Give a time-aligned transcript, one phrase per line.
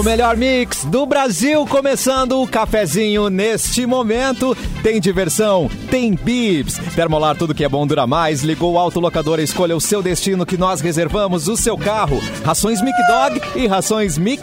[0.00, 4.56] O melhor mix do Brasil, começando o cafezinho neste momento.
[4.82, 6.78] Tem diversão, tem bibs.
[6.94, 8.42] Termolar, tudo que é bom dura mais.
[8.42, 12.18] Ligou o autolocador, escolha o seu destino que nós reservamos o seu carro.
[12.42, 14.40] Rações Mic Dog e rações Mic.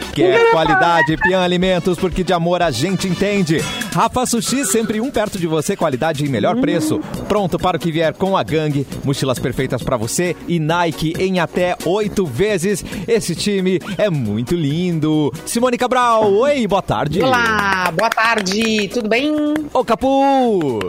[0.51, 3.59] Qualidade, Pian Alimentos, porque de amor a gente entende.
[3.95, 6.99] Rafa Sushi, sempre um perto de você, qualidade e melhor preço.
[7.27, 8.85] Pronto para o que vier com a gangue.
[9.03, 12.85] Mochilas perfeitas para você e Nike em até oito vezes.
[13.07, 15.33] Esse time é muito lindo.
[15.47, 17.21] Simone Cabral, oi, boa tarde.
[17.23, 19.33] Olá, boa tarde, tudo bem?
[19.73, 20.79] Ô Capu.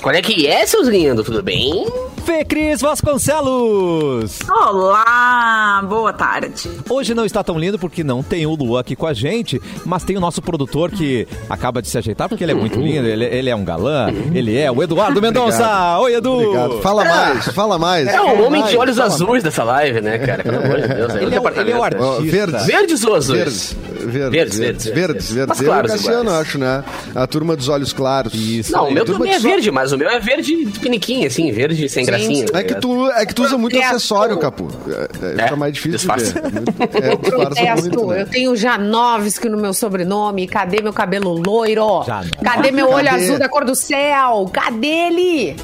[0.00, 1.26] Qual é que é, seus lindos?
[1.26, 1.86] Tudo bem?
[2.24, 4.38] Fê Cris Vasconcelos.
[4.48, 6.70] Olá, boa tarde.
[6.88, 10.04] Hoje não está tão lindo porque não tem o Lu aqui com a gente, mas
[10.04, 13.24] tem o nosso produtor que acaba de se ajeitar porque ele é muito lindo, ele,
[13.26, 15.98] ele é um galã, ele é o Eduardo Mendonça.
[16.00, 16.32] Oi, Edu.
[16.32, 16.80] Obrigado.
[16.80, 18.08] Fala mais, fala mais.
[18.08, 20.42] É um homem mais, de olhos azuis dessa live, né, cara?
[20.42, 21.14] Pelo amor de Deus.
[21.14, 21.82] Ele é, o- ele é o departamento.
[21.82, 22.22] artista.
[22.22, 22.66] Verdes.
[22.66, 23.38] Verdes ou azuis?
[23.38, 23.76] Verdes.
[24.04, 25.46] Verdes, Verdes, verdes, verdes, verdes, verdes.
[25.48, 26.40] Mas Eu o claros Cassiano, iguais.
[26.40, 26.84] acho, né?
[27.14, 28.34] A turma dos olhos claros.
[28.34, 28.72] Isso.
[28.72, 31.50] Não, o meu Turma também é verde, mas o meu é verde de piniquinho, assim,
[31.52, 32.46] verde sem gracinha.
[32.46, 33.96] tá É que tu, é que tu usa muito Protesto.
[33.96, 34.68] acessório, Capu.
[34.88, 34.92] É,
[35.26, 35.42] é, É?
[35.44, 36.32] fica mais difícil Disfarça.
[36.32, 36.62] de ver.
[37.04, 38.22] É, muito- é, Protesto, muito, né?
[38.22, 40.46] eu tenho Janovski no meu sobrenome.
[40.46, 42.04] Cadê meu cabelo loiro?
[42.44, 43.24] Cadê meu olho Cadê?
[43.24, 44.48] azul da cor do céu?
[44.52, 45.56] Cadê ele?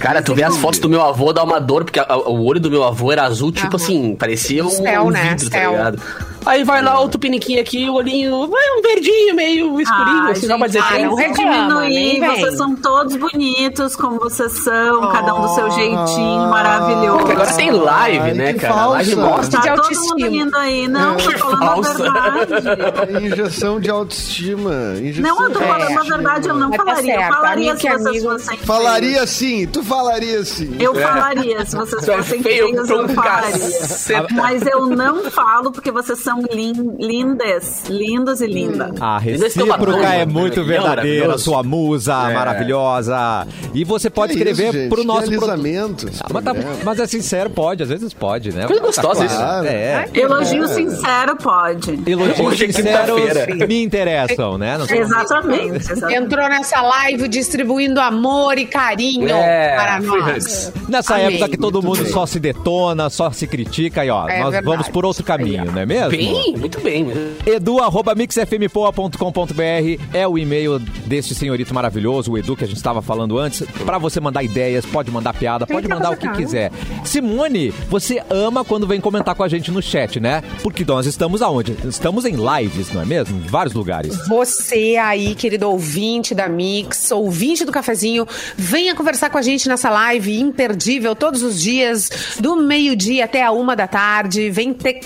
[0.00, 2.44] Cara, tu vê as fotos do meu avô, dá uma dor, porque a- a- o
[2.44, 3.76] olho do meu avô era azul, tipo Aham.
[3.76, 5.28] assim, parecia um, Céu, um né?
[5.30, 5.70] vidro, tá Céu.
[5.70, 6.02] ligado?
[6.46, 10.56] Aí vai lá outro piniquinho aqui, o olhinho, vai um verdinho meio escurinho, assim, só
[10.56, 12.36] pra dizer que ah, tem não diminuir, vem.
[12.36, 17.18] vocês são todos bonitos como vocês são, cada um do seu jeitinho maravilhoso.
[17.18, 18.74] Porque agora tem live, Ai, né, que cara?
[18.74, 19.30] A live falsa.
[19.36, 19.60] mostra.
[19.60, 20.14] de Tá todo autoestima.
[20.14, 20.88] mundo rindo aí.
[20.88, 21.90] Não, tô falando falsa.
[21.90, 22.68] a verdade.
[23.12, 24.72] É Injeção de autoestima.
[25.02, 27.14] Injeção Não, eu tô de falando a verdade, eu não Mas tá falaria.
[27.14, 28.30] certo, eu falaria se vocês amigo.
[28.30, 30.76] fossem Falaria sim, tu falaria sim.
[30.78, 34.26] Eu falaria, se vocês é fossem feio feios, eu falaria.
[34.32, 38.92] Mas eu não falo porque vocês são lin- lindas, lindos e linda.
[39.00, 40.26] A Eles têm uma recíproca é né?
[40.26, 42.34] muito é verdadeira, sua musa É.
[42.34, 43.46] maravilhosa.
[43.74, 44.88] E você pode Que escrever isso, gente?
[44.88, 46.08] pro Que nosso alisamento.
[46.08, 46.54] esse Ah, mas, tá-
[46.84, 48.66] mas é sincero, pode, às vezes pode, né?
[48.66, 49.36] Coisa gostosa isso.
[49.36, 49.66] claro.
[49.66, 50.08] É.
[50.14, 52.00] Elogio sincero pode.
[52.06, 53.66] Elogios Hoje é sinceros quinta-feira.
[53.66, 54.78] me interessam, né?
[54.78, 55.76] Não sei- Exatamente.
[55.92, 56.14] exatamente.
[56.18, 60.72] Entrou nessa live distribuindo amor e carinho É, para nós.
[60.88, 61.26] Nessa Amém.
[61.36, 62.12] época que todo Muito mundo bem.
[62.12, 64.64] só se detona, só se critica, e ó, É nós verdade.
[64.64, 66.10] vamos por outro caminho, não é mesmo?
[66.10, 66.25] Bem,
[66.56, 67.06] muito bem.
[67.46, 73.02] Edu, arroba mixfmpoa.com.br é o e-mail deste senhorito maravilhoso, o Edu, que a gente estava
[73.02, 76.70] falando antes, pra você mandar ideias, pode mandar piada, pode mandar o que quiser.
[77.04, 80.42] Simone, você ama quando vem comentar com a gente no chat, né?
[80.62, 81.76] Porque nós estamos aonde?
[81.84, 83.36] Estamos em lives, não é mesmo?
[83.38, 84.16] Em vários lugares.
[84.28, 88.26] Você aí, querido ouvinte da Mix, ouvinte do cafezinho,
[88.56, 93.52] venha conversar com a gente nessa live imperdível todos os dias, do meio-dia até a
[93.52, 94.50] uma da tarde.
[94.50, 95.00] Vem ter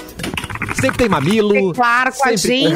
[0.81, 1.73] Sempre tem mamilo.
[1.73, 2.69] claro com a gente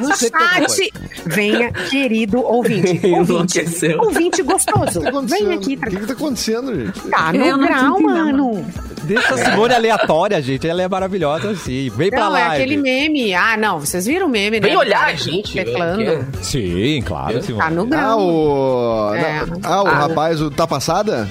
[0.00, 0.92] no chat.
[1.26, 3.00] Venha, querido ouvinte.
[3.06, 3.60] Ouvinte,
[3.98, 5.00] ouvinte gostoso.
[5.00, 5.20] O que tá?
[5.22, 5.78] Vem aqui.
[5.80, 7.00] O que, que tá acontecendo, gente?
[7.08, 8.66] Tá no não grau, mano.
[9.04, 10.66] Deixa a Simone aleatória, gente.
[10.68, 11.90] Ela é maravilhosa assim.
[11.96, 12.54] Vem pra Não, é live.
[12.64, 13.34] aquele meme.
[13.34, 14.68] Ah, não, vocês viram o meme, né?
[14.68, 15.52] Vem olhar a gente.
[15.54, 16.02] Teclando.
[16.02, 16.24] é.
[16.40, 17.62] Sim, claro, Simone.
[17.64, 18.20] Tá no Ah, grau.
[18.20, 19.14] o.
[19.14, 19.44] É.
[19.64, 21.28] Ah, o rapaz, o tá passada?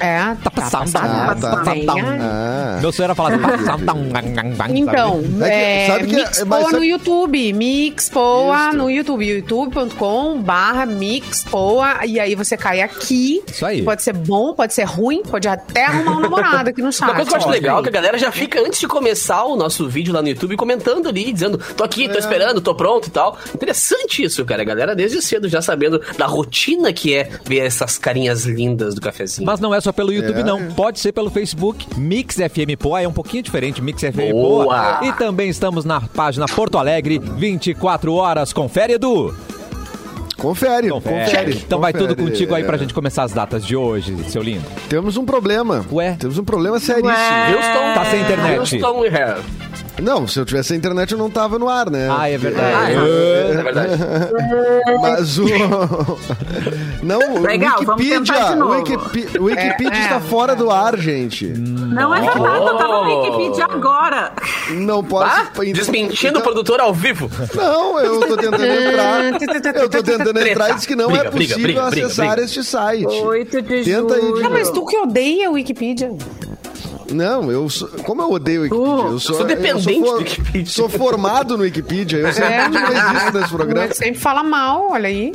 [0.00, 0.90] É, tá passando.
[0.96, 1.62] Ah, tá.
[1.62, 2.18] Venha.
[2.20, 2.78] Ah.
[2.80, 3.32] Meu sonho era falar
[4.70, 7.52] Então, É que- é, sabe que- Mix mas Poa sabe- no YouTube.
[7.52, 8.76] Mix Poa Isso.
[8.76, 9.26] no YouTube.
[9.26, 12.04] youtube.com barra Mix Poa.
[12.06, 13.42] E aí você cai aqui.
[13.46, 13.82] Isso aí.
[13.82, 17.04] Pode ser bom, pode ser ruim, pode até arrumar um namorado aqui no chat.
[17.08, 19.44] Uma coisa que eu acho legal é que a galera já fica antes de começar
[19.44, 22.08] o nosso vídeo lá no YouTube comentando ali, dizendo, tô aqui, É.
[22.08, 23.38] tô esperando, tô pronto e tal.
[23.54, 24.62] Interessante isso, cara.
[24.62, 29.00] A galera desde cedo já sabendo da rotina que é ver essas carinhas lindas do
[29.00, 29.46] cafezinho.
[29.46, 30.42] Mas não é só pelo YouTube, É.
[30.44, 30.72] não.
[30.72, 31.86] Pode ser pelo Facebook.
[31.98, 33.80] Mix FM Poa é um pouquinho diferente.
[33.82, 34.64] Mix FM Boa.
[34.64, 35.00] Poa.
[35.02, 38.52] E também estamos na página Porto Alegre, 24 horas.
[38.52, 39.34] Confere, Edu.
[40.36, 41.52] Confere, confere.
[41.64, 42.30] Então vai tudo confere.
[42.30, 44.64] contigo aí pra gente começar as datas de hoje, seu lindo.
[44.88, 45.86] Temos um problema.
[45.92, 46.16] Ué?
[46.18, 47.08] Temos um problema seríssimo.
[47.08, 48.58] Houston, Tá sem internet.
[48.58, 49.40] Houston we have.
[50.02, 52.08] Não, se eu tivesse a internet eu não tava no ar, né?
[52.10, 52.74] Ah, é verdade.
[52.76, 53.92] Ah, é, é verdade.
[55.00, 55.44] Mas o.
[57.02, 58.34] Não, o Legal, vamos Wikipedia.
[58.34, 58.72] tentar de novo.
[58.72, 61.46] O Wikipedia, o Wikipedia É, está é, fora do ar, gente.
[61.46, 64.32] Não é verdade, eu tava no Wikipedia agora.
[64.70, 65.30] Não posso.
[65.30, 67.30] Ah, desmentindo o Então- produtor ao vivo.
[67.54, 69.24] Não, eu tô tentando entrar.
[69.82, 72.28] Eu tô tentando entrar e diz que não Briga, é briga, possível briga, briga, acessar
[72.30, 72.42] briga.
[72.44, 73.06] este site.
[73.06, 74.46] 8 de Tenta aí julho.
[74.46, 76.10] Ah, mas tu que odeia o Wikipedia.
[77.12, 79.04] Não, eu sou, como eu odeio o Wikipedia?
[79.10, 80.66] Eu sou, sou dependente eu sou do Wikipedia.
[80.66, 82.18] Sou formado no Wikipedia.
[82.20, 83.94] Eu sei É, que existe nesse programa.
[83.94, 85.32] sempre fala mal, olha aí.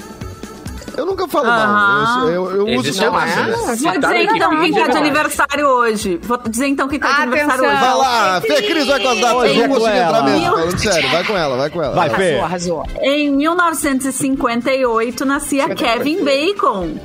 [0.97, 2.27] Eu nunca falo mal.
[2.27, 3.57] Eu, eu, eu uso Existe a todos máxima, eles.
[3.57, 3.65] né?
[3.65, 6.19] Vou dizer então quem tá de aniversário hoje.
[6.21, 7.31] Vou dizer então quem tá de Atenção.
[7.31, 7.79] aniversário hoje.
[7.79, 9.35] Vai lá, Fê Cris vai com as datas.
[9.37, 11.09] Hoje Eu não consigo entrar mesmo, falando sério.
[11.09, 11.95] Vai com ela, vai com ela.
[11.95, 12.39] Vai, Fê.
[12.39, 13.01] Arrasou, arrasou.
[13.01, 16.95] Em 1958 nascia Kevin Bacon.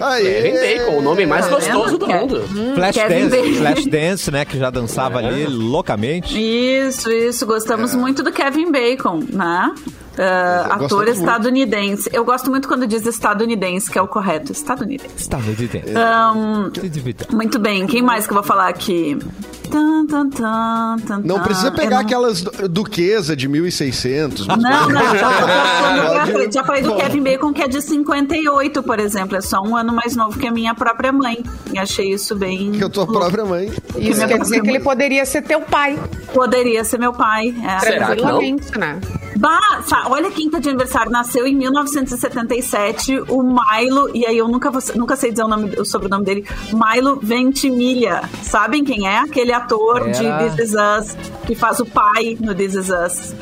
[0.00, 0.24] Aí.
[0.24, 0.54] Kevin
[0.84, 2.42] Bacon, o nome mais Tá gostoso do mundo.
[2.74, 3.54] Flash Kevin Dance, Bacon.
[3.58, 4.44] Flash Dance, né?
[4.44, 5.26] Que já dançava É.
[5.26, 6.38] ali loucamente.
[6.38, 7.46] Isso, isso.
[7.46, 9.72] Gostamos muito do Kevin Bacon, né?
[10.16, 11.18] Gosto ator muito.
[11.18, 12.10] estadunidense.
[12.12, 14.50] Eu gosto muito quando diz estadunidense, que é o correto.
[14.50, 15.14] Estadunidense.
[16.72, 17.26] De dividir.
[17.30, 17.86] muito bem.
[17.86, 19.18] Quem mais que eu vou falar aqui?
[19.70, 24.46] Tan, tan, tan, tan, Não precisa pegar não- aquelas du- duquesa de 1600.
[24.46, 26.96] Não, não, já, já, já, Pode- já, já falei do Bom.
[26.96, 29.36] Kevin Bacon, que é de 58, por exemplo.
[29.36, 31.42] É só um ano mais novo que a minha própria mãe.
[31.72, 32.72] E achei isso bem.
[32.72, 33.70] Que eu tua própria mãe.
[33.96, 35.98] Isso quer dizer que ele poderia ser teu pai.
[36.32, 37.54] Poderia ser meu pai.
[37.64, 37.78] É.
[37.80, 38.40] Será que não?
[38.40, 39.00] Né?
[39.36, 41.10] Bah, olha quem tá de aniversário.
[41.12, 45.74] Nasceu em 1977, o Milo, e aí eu nunca, vou- nunca sei dizer o, nome,
[45.78, 48.22] o sobrenome dele, Milo Ventimiglia.
[48.42, 49.18] Sabem quem é?
[49.18, 50.48] Aquele ator Era.
[50.48, 51.16] de This Is Us,
[51.46, 53.34] que faz o pai no This Is Us.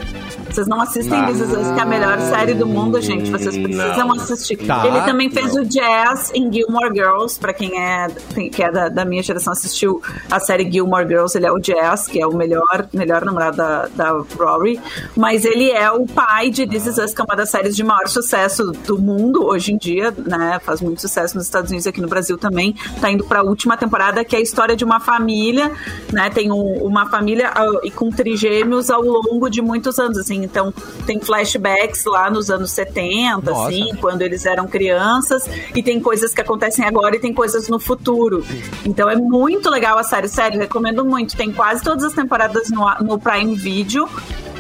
[0.54, 1.26] Vocês não assistem Ah.
[1.26, 3.28] This Is Us, que é a melhor série do mundo, gente.
[3.30, 4.14] Vocês precisam Não.
[4.14, 4.56] assistir.
[4.58, 4.86] Tá.
[4.86, 8.06] Ele também fez o Jazz em Gilmore Girls, pra quem é,
[8.52, 12.06] que é da, da minha geração, assistiu a série Gilmore Girls, ele é o Jazz,
[12.06, 14.80] que é o melhor, melhor namorado da, da Rory.
[15.16, 17.82] Mas ele é o pai de This Is Us, que é uma das séries de
[17.82, 20.60] maior sucesso do mundo hoje em dia, né?
[20.64, 22.76] Faz muito sucesso nos Estados Unidos e aqui no Brasil também.
[23.00, 25.72] Tá indo pra última temporada, que é a história de uma família,
[26.12, 26.30] né?
[26.30, 30.43] Tem um- uma família ah, e com trigêmeos ao longo de muitos anos, assim.
[30.44, 30.72] Então,
[31.06, 33.68] tem flashbacks lá nos anos 70, Nossa.
[33.68, 35.44] assim, quando eles eram crianças,
[35.74, 38.44] e tem coisas que acontecem agora e tem coisas no futuro.
[38.84, 41.36] Então é muito legal a série, sério, recomendo muito.
[41.36, 44.08] Tem quase todas as temporadas no, no Prime Video.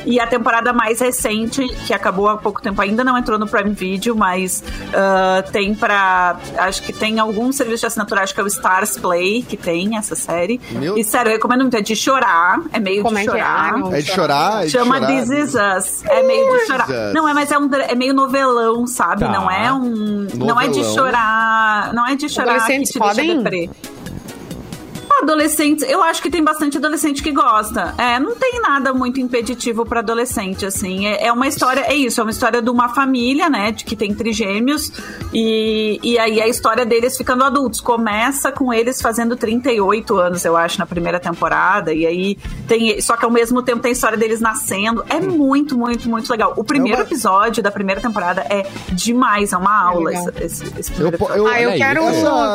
[0.06, 3.70] E a temporada mais recente, que acabou há pouco tempo, ainda não entrou no Prime
[3.70, 6.36] Video, mas ah, tem pra.
[6.58, 9.96] Acho que tem algum serviço de assinatura, acho que é o Stars Play, que tem
[9.96, 10.60] essa série.
[10.72, 11.78] Meu- E sério, eu recomendo muito.
[11.78, 13.30] É de chorar, é meio Como de é é?
[13.30, 13.74] chorar.
[13.94, 14.62] É de chorar?
[14.62, 15.06] é de Chama chorar.
[15.24, 15.56] This Is
[16.08, 16.88] É meio de chorar.
[17.12, 19.20] Não, é, mas é, um, é meio novelão, sabe?
[19.20, 19.28] Tá.
[19.28, 20.26] Não é um.
[20.34, 20.94] Não é de Novelão.
[20.94, 21.92] chorar.
[21.94, 23.36] Não é de chorar que te deixa podem?
[23.38, 23.70] deprê.
[25.24, 27.94] Adolescentes, eu acho que tem bastante adolescente que gosta.
[27.98, 31.06] É, não tem nada muito impeditivo para adolescente, assim.
[31.06, 33.96] É, é uma história, é isso, é uma história de uma família, né, de que
[33.96, 34.92] tem trigêmeos,
[35.32, 37.80] e, e aí a história deles ficando adultos.
[37.80, 42.38] Começa com eles fazendo 38 anos, eu acho, na primeira temporada, e aí
[42.68, 43.00] tem.
[43.00, 45.04] Só que ao mesmo tempo tem a história deles nascendo.
[45.08, 46.52] É muito, muito, muito legal.
[46.56, 50.28] O primeiro É uma- episódio da primeira temporada é demais, é uma aula legal.
[50.40, 52.00] esse, esse, esse Eu, eu, Ah, eu aí, quero,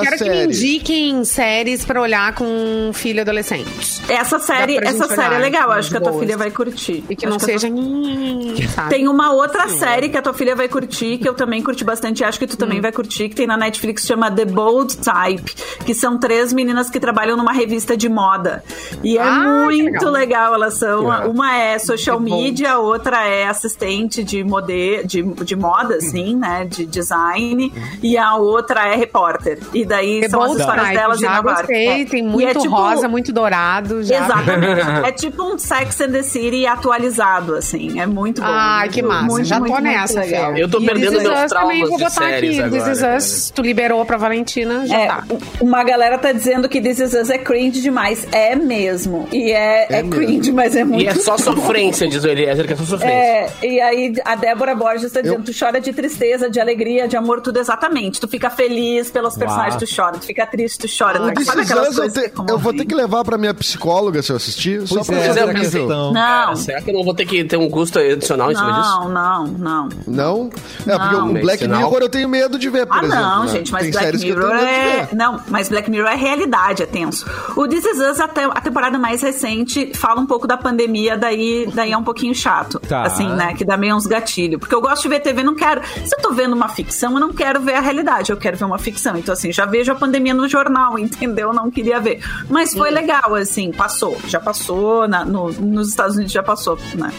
[0.03, 4.01] quero que me indiquem séries pra olhar com um filho adolescente.
[4.09, 6.23] Essa série, essa série é legal, acho que a tua boas.
[6.23, 7.03] filha vai curtir.
[7.09, 7.67] E que Acho não tua- seja.
[8.75, 8.89] sabe?
[8.89, 12.21] Tem uma outra série que a tua filha vai curtir, que eu também curti bastante,
[12.21, 12.57] e acho que tu Hum.
[12.57, 15.53] também vai curtir, que tem na Netflix, chama The Bold Type,
[15.85, 18.63] que são três meninas que trabalham numa revista de moda.
[19.03, 19.47] E é Ah, que
[19.83, 20.11] muito legal.
[20.11, 20.53] legal.
[20.53, 21.05] elas são.
[21.29, 26.35] Uma é social Que media, a outra é assistente de, mode, de, de moda, assim,
[26.35, 26.65] né?
[26.65, 27.71] De design,
[28.01, 29.59] e a outra é repórter.
[29.73, 31.73] E daí The são as Bold histórias Type, delas em já Nova York.
[31.73, 32.05] É.
[32.49, 34.03] é muito tipo- rosa, muito dourado.
[34.03, 34.23] Já.
[34.25, 34.81] Exatamente.
[35.07, 37.99] é tipo um Sex and the City atualizado, assim.
[37.99, 38.47] É muito bom.
[38.49, 39.25] Ai, Muito, que massa.
[39.25, 40.57] muito, Já muito, tô muito nessa, legal.
[40.57, 42.47] Eu tô E perdendo This Is meus Us também vou botar aqui.
[42.69, 45.23] This Is agora, Us, tu liberou pra Valentina, já É, tá.
[45.61, 48.27] uma galera tá dizendo que This Is Us é cringe demais.
[48.31, 49.27] É mesmo.
[49.31, 50.09] E é, é, mesmo.
[50.11, 53.15] cringe, mas é muito E é só sofrência, diz o Eliezer, que é só sofrência.
[53.15, 57.15] É, e aí a Débora Borges tá dizendo, tu chora de tristeza, de alegria, de
[57.17, 58.19] amor, tudo exatamente.
[58.19, 60.17] Tu fica feliz pelos personagens, tu chora.
[60.17, 61.19] Tu fica triste, tu chora.
[61.19, 63.37] Tu This sabe Is aquelas eu, coisas te- que eu vou ter que levar pra
[63.37, 64.87] minha psicóloga se eu assistir.
[64.87, 66.13] Só Pois pra é, saber é, o que porque- eu- então.
[66.13, 68.99] Não, Será que eu não vou ter que ter um custo adicional em cima disso?
[69.09, 69.89] não, não, não.
[70.07, 70.49] Não?
[70.87, 71.29] É, porque Não.
[71.29, 71.67] o Black.
[71.67, 73.15] Mirror eu tenho medo de ver, por Ah, exemplo.
[73.21, 73.51] não, né?
[73.51, 75.05] gente, mas Tem Black séries que eu Mirror tenho medo de é.
[75.05, 75.15] ver.
[75.15, 77.25] Não, mas Black Mirror é realidade, é tenso.
[77.55, 81.69] O This Is Us, até a temporada mais recente, fala um pouco da pandemia, daí,
[81.73, 82.79] daí é um pouquinho chato.
[82.79, 83.03] Tá.
[83.03, 83.53] Assim, né?
[83.53, 84.59] Que dá meio uns gatilhos.
[84.59, 85.81] Porque eu gosto de ver TV, não quero.
[86.05, 88.65] Se eu tô vendo uma ficção, eu não quero ver a realidade, eu quero ver
[88.65, 89.15] uma ficção.
[89.17, 91.53] Então, assim, já vejo a pandemia no jornal, entendeu?
[91.53, 92.19] Não queria ver.
[92.49, 94.17] Mas foi legal, assim, passou.
[94.27, 97.11] Já passou, na- no- nos Estados Unidos já passou, né?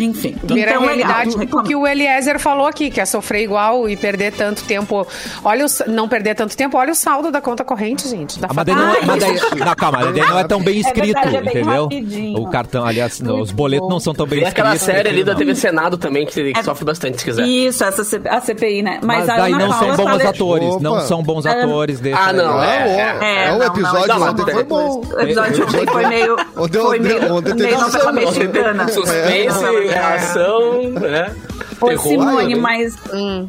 [0.00, 0.36] Enfim.
[0.42, 1.62] Ver então, a realidade, legal.
[1.62, 5.06] que o Eliezer falou aqui, que é sofrer igual e perder tanto tempo.
[5.44, 8.38] Olha, o não perder tanto tempo, olha o saldo da conta corrente, gente.
[8.40, 9.34] Da Ah, mas daí não, Ai, mas daí,
[9.64, 11.82] não, calma, daí não é tão bem escrito, verdade, é bem entendeu?
[11.84, 12.40] rapidinho.
[12.40, 14.72] O cartão, aliás, não, os boletos não são tão bem Tem escritos.
[14.72, 15.38] aquela série ali da não.
[15.38, 17.46] TV Senado também, que, que É- sofre bastante, se quiser.
[17.46, 18.98] Isso, essa C- a CPI, né?
[19.02, 20.80] Mas, a daí não são Paula bons fala- atores, Opa.
[20.82, 22.00] não são bons atores.
[22.16, 22.44] Ah, não.
[22.54, 25.00] Não, É, É, é, o não, episódio não, ontem não, foi bom.
[25.14, 26.36] O episódio de ontem foi meio.
[26.56, 28.88] Ontem- foi meio, ontem meio novela mexicana.
[28.92, 29.98] Suspense, É.
[29.98, 31.34] ação, né?
[31.80, 32.02] Ô, Terror.
[32.08, 32.94] Simone, mas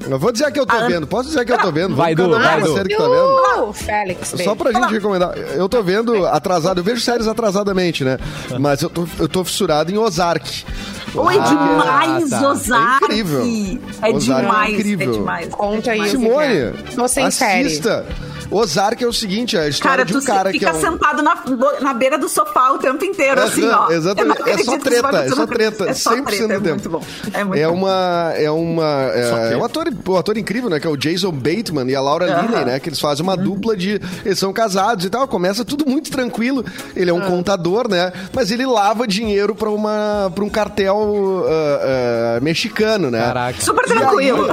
[0.10, 1.06] Eu vou dizer que eu tô Ah, vendo.
[1.08, 1.96] Posso dizer que eu tô vendo?
[1.96, 2.74] Vai, Vamos Du, vai, Du.
[2.74, 3.70] série que tá vendo.
[3.70, 5.38] Uh, Félix, Só pra gente recomendar.
[5.38, 8.18] Eu tô vendo atrasado, eu vejo séries atrasadamente, né?
[8.60, 10.66] Mas eu tô, eu tô fissurado em Ozark.
[11.14, 12.50] Oi, Ozark demais, tá.
[12.50, 13.04] Ozark.
[13.04, 13.42] É incrível.
[14.02, 15.12] É Ozark é demais, é, incrível.
[15.14, 15.48] demais.
[15.50, 16.10] Conta aí.
[16.10, 16.74] Simone, é.
[16.96, 17.80] Tô sem série.
[18.52, 20.78] Ozark é o seguinte, é a história Cara, de tu um cara fica que é
[20.78, 20.82] um...
[20.82, 21.38] sentado na,
[21.82, 23.90] na beira do sofá o tempo inteiro, assim, ó.
[23.92, 24.50] Exatamente.
[24.50, 26.70] É só treta, é só treta, É só 100% treta, é do tempo.
[26.70, 27.04] muito bom.
[27.34, 27.74] É muito É bom.
[27.74, 28.32] uma.
[28.36, 29.10] É uma.
[29.14, 30.80] É, é um ator, um ator incrível, né?
[30.80, 32.42] Que é o Jason Bateman e a Laura Aham.
[32.48, 32.80] Linney, né?
[32.80, 34.00] Que eles fazem uma dupla de.
[34.26, 35.28] Eles são casados e tal.
[35.28, 36.64] Começa tudo muito tranquilo.
[36.96, 38.12] Ele é um contador, né?
[38.34, 43.22] Mas ele lava dinheiro pra, uma, pra um cartel ah, ah, mexicano, né?
[43.22, 43.62] Caraca.
[43.62, 44.48] Super E aí- tranquilo.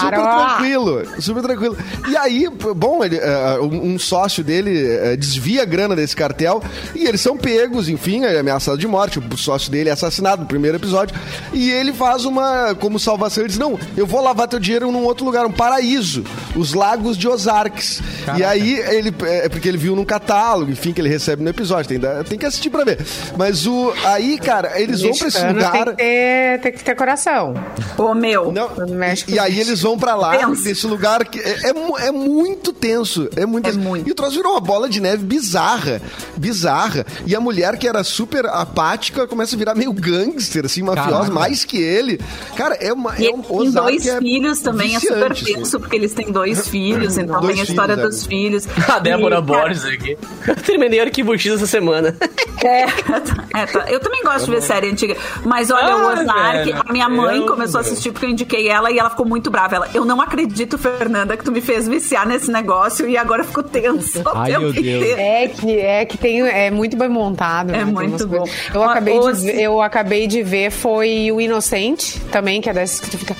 [0.00, 1.76] Super tranquilo, super tranquilo.
[2.08, 2.74] E aí, p-
[3.04, 6.62] ele, eh, um sócio dele eh, desvia a grana desse cartel
[6.94, 9.18] e eles são pegos, enfim, é ameaçado de morte.
[9.18, 11.14] O sócio dele é assassinado no primeiro episódio.
[11.52, 15.04] E ele faz uma, como salvação, ele diz: Não, eu vou lavar teu dinheiro num
[15.04, 16.24] outro lugar, um paraíso,
[16.56, 18.00] os lagos de Ozarks.
[18.36, 21.88] E aí, ele, é porque ele viu num catálogo, enfim, que ele recebe no episódio.
[21.88, 22.98] Tem, tem que assistir pra ver.
[23.36, 23.92] Mas o.
[24.04, 25.72] Aí, cara, eles vão pra esse lugar.
[25.72, 27.54] Tem que, ter, tem que ter coração.
[27.98, 28.52] Ô, meu.
[28.52, 29.30] Não, México.
[29.30, 33.28] e aí eles vão pra lá, nesse lugar que é, é é muito tenso.
[33.36, 34.08] É muito É muito.
[34.08, 36.00] E o troço virou uma bola de neve bizarra.
[36.36, 37.06] Bizarra.
[37.26, 41.64] E a mulher que era super apática começa a virar meio gangster, assim, mafiosa, mais
[41.64, 42.20] que ele.
[42.56, 43.14] Cara, é uma.
[43.18, 46.12] E é um tem Ozark dois é filhos também, é super viciante, tenso, porque eles
[46.14, 48.28] têm dois filhos, então Dois tem a história filhos, dos é.
[48.28, 48.68] filhos.
[48.88, 50.16] A Débora E, cara, Borges aqui.
[50.46, 52.16] Eu terminei o Arquivo X essa semana.
[52.64, 53.90] É, é, tá.
[53.90, 55.16] eu também gosto de ver série antiga.
[55.44, 58.30] Mas olha, o Ah, Ozark, velho, a minha mãe eu- começou a assistir porque eu
[58.30, 59.74] indiquei ela e ela ficou muito brava.
[59.74, 62.72] Ela, eu não acredito, Fernanda, que tu me fez viciar nesse negócio
[63.06, 64.22] e agora eu fico tenso.
[64.34, 65.04] Ai, tempo meu Deus.
[65.18, 67.72] É que, é que tem, é muito bem montado.
[67.72, 67.80] né?
[67.80, 68.38] É Tem muito bom.
[68.38, 72.68] coisas- Eu acabei, os- de, ver- eu acabei de ver foi o Inocente, também, que
[72.68, 73.36] é dessas que tu fica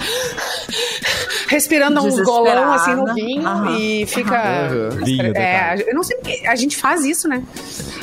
[1.49, 2.61] respirando uns Desesperada.
[2.61, 3.77] golão assim no vinho Aham.
[3.79, 4.37] e fica.
[4.39, 4.89] Aham.
[5.05, 5.85] Vinho, É, detalhe.
[5.89, 7.43] eu não sei porque a gente faz isso, né?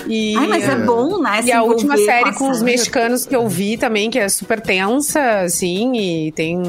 [0.07, 1.41] E, Ai, mas é bom, né?
[1.43, 4.59] E a última série a com os mexicanos que eu vi também, que é super
[4.61, 6.61] tensa, assim, e tem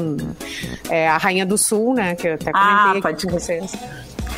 [0.89, 2.15] é, a Rainha do Sul, né?
[2.15, 3.71] Que eu até comentei Ah, aqui pode com vocês.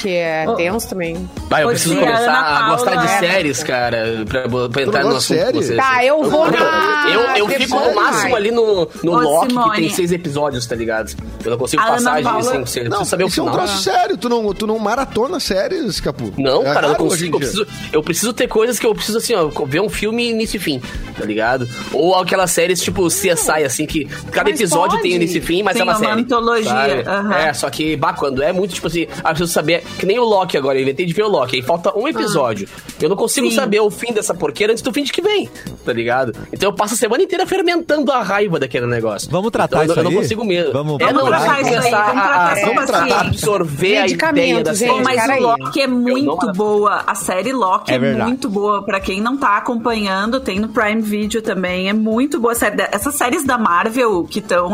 [0.04, 0.56] Que é Oh.
[0.56, 1.30] tenso também.
[1.50, 3.20] Vai, eu preciso tia, começar a Paula, gostar de é.
[3.20, 5.58] séries, cara, pra, pra entrar no assunto de com série?
[5.58, 5.78] vocês.
[5.78, 9.54] Tá, eu vou na- Eu, eu fico no máximo ali no, no Ô, Loki, que
[9.54, 9.76] Simone.
[9.78, 11.14] tem seis episódios, tá ligado?
[11.46, 12.48] Eu não consigo A passar Ana de cinco.
[12.50, 13.66] Eu Não, preciso saber o isso é um final.
[13.66, 14.18] troço sério.
[14.18, 16.34] Tu não, tu não maratona séries, Capu.
[16.38, 17.36] Não, É cara, eu não hoje consigo.
[17.36, 20.58] Eu preciso, eu preciso ter coisas que eu preciso, assim, ó, ver um filme início
[20.58, 20.82] e fim,
[21.18, 21.66] tá ligado?
[21.94, 25.04] Ou aquelas séries tipo CSI, assim, que cada Mas episódio pode.
[25.04, 26.22] tem início e fim, mas Tem é uma uma série.
[26.22, 27.34] antologia, aham.
[27.36, 30.20] É, só que, bah, quando é muito, tipo assim, ah, eu preciso saber, que nem
[30.20, 32.68] o Loki agora, eu inventei de ver o Loki, aí falta um episódio.
[33.02, 33.56] Eu não consigo Sim.
[33.56, 35.50] saber o fim dessa porqueira antes do fim de que vem,
[35.86, 36.34] tá ligado?
[36.52, 39.30] Então eu passo a semana inteira fermentando a raiva daquele negócio.
[39.30, 40.18] Vamos tratar então, isso eu não aí?
[40.18, 40.74] consigo mesmo.
[40.74, 44.08] Vamos- é, vamos não, eu tratar isso aí, vamos tratar a- vamos tratar, absorver a
[44.08, 45.04] ideia da Medicamentos, série.
[45.04, 46.56] Mas o Loki é Eu não muito maratonei.
[46.56, 47.04] boa.
[47.08, 48.84] A série Loki É é, muito boa.
[48.84, 51.90] Pra quem não tá acompanhando, tem no Prime Video também.
[51.90, 52.54] É muito boa.
[52.92, 54.70] Essas séries da Marvel que estão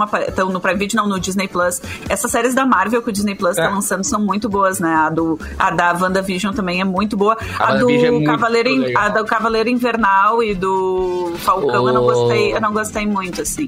[0.52, 1.82] no Prime Video, não, no Disney Plus.
[2.08, 3.68] Essas séries da Marvel que o Disney Plus tá É.
[3.70, 4.94] lançando são muito boas, né?
[5.10, 7.38] A, do, a da WandaVision também é muito boa.
[7.58, 11.94] A A, do é muito Cavaleiro, In- a do Cavaleiro Invernal e do Falcão eu
[11.94, 12.06] não Oh.
[12.14, 13.68] gostei, eu não gostei muito, assim.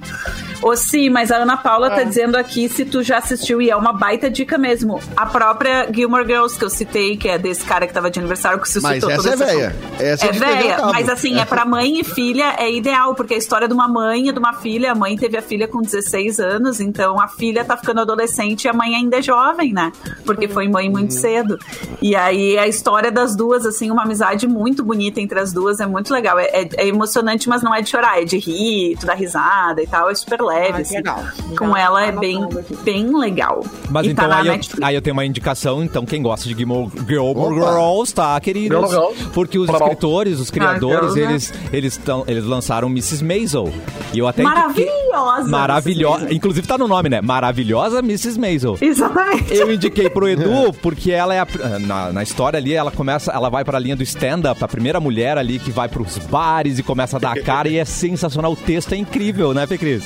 [0.62, 1.96] Ô, sim, mas a Ana Paula Ah.
[1.96, 5.00] tá dizendo aqui se tu já assistiu, e é uma baita dica mesmo.
[5.18, 8.60] A própria Gilmore Girls que eu citei, que é desse cara que tava de aniversário,
[8.60, 9.76] que suscitou Mas essa toda é essa- velha.
[10.00, 13.38] Essa é é velha, mas assim, é pra mãe e filha, é ideal, porque é
[13.38, 14.92] a história de uma mãe e de uma filha.
[14.92, 18.70] A mãe teve a filha com 16 anos, então a filha tá ficando adolescente e
[18.70, 19.92] a mãe ainda é jovem, né?
[20.26, 21.58] Porque foi mãe muito cedo.
[22.02, 25.86] E aí a história das duas, assim, uma amizade muito bonita entre as duas, é
[25.86, 26.38] muito legal.
[26.40, 29.82] É, é- é emocionante, mas não é de chorar, é de rir, tu dá risada
[29.82, 30.74] e tal, é super leve.
[30.74, 30.96] Ah, assim.
[30.96, 31.24] legal.
[31.58, 32.48] Com Já ela tá é bem,
[32.84, 33.64] bem legal.
[33.90, 36.56] Mas E então tá aí, eu, aí eu tenho uma indicação, então quem gosta de
[36.56, 37.72] Gilmore, Gilmore Opa.
[37.72, 38.92] Girls, tá, queridos?
[39.34, 41.32] Porque os Tá escritores, os criadores, Girls, né?
[41.32, 43.24] eles, eles, tão, eles lançaram Mrs.
[43.24, 43.72] Maisel.
[44.14, 45.48] E eu até Maravilhosa!
[45.50, 46.34] Maravilhosa.
[46.34, 47.22] Inclusive tá no nome, né?
[47.22, 48.40] Maravilhosa Mrs.
[48.40, 48.78] Maisel.
[48.82, 49.54] Exatamente.
[49.54, 51.48] Eu indiquei pro Edu porque ela é a,
[51.80, 55.38] na, na história ali, ela começa, ela vai pra linha do stand-up, a primeira mulher
[55.38, 58.54] ali que vai pros bares e começa a dar a cara e é sensacional.
[58.54, 60.04] O texto é incrível, né, Fê Cris?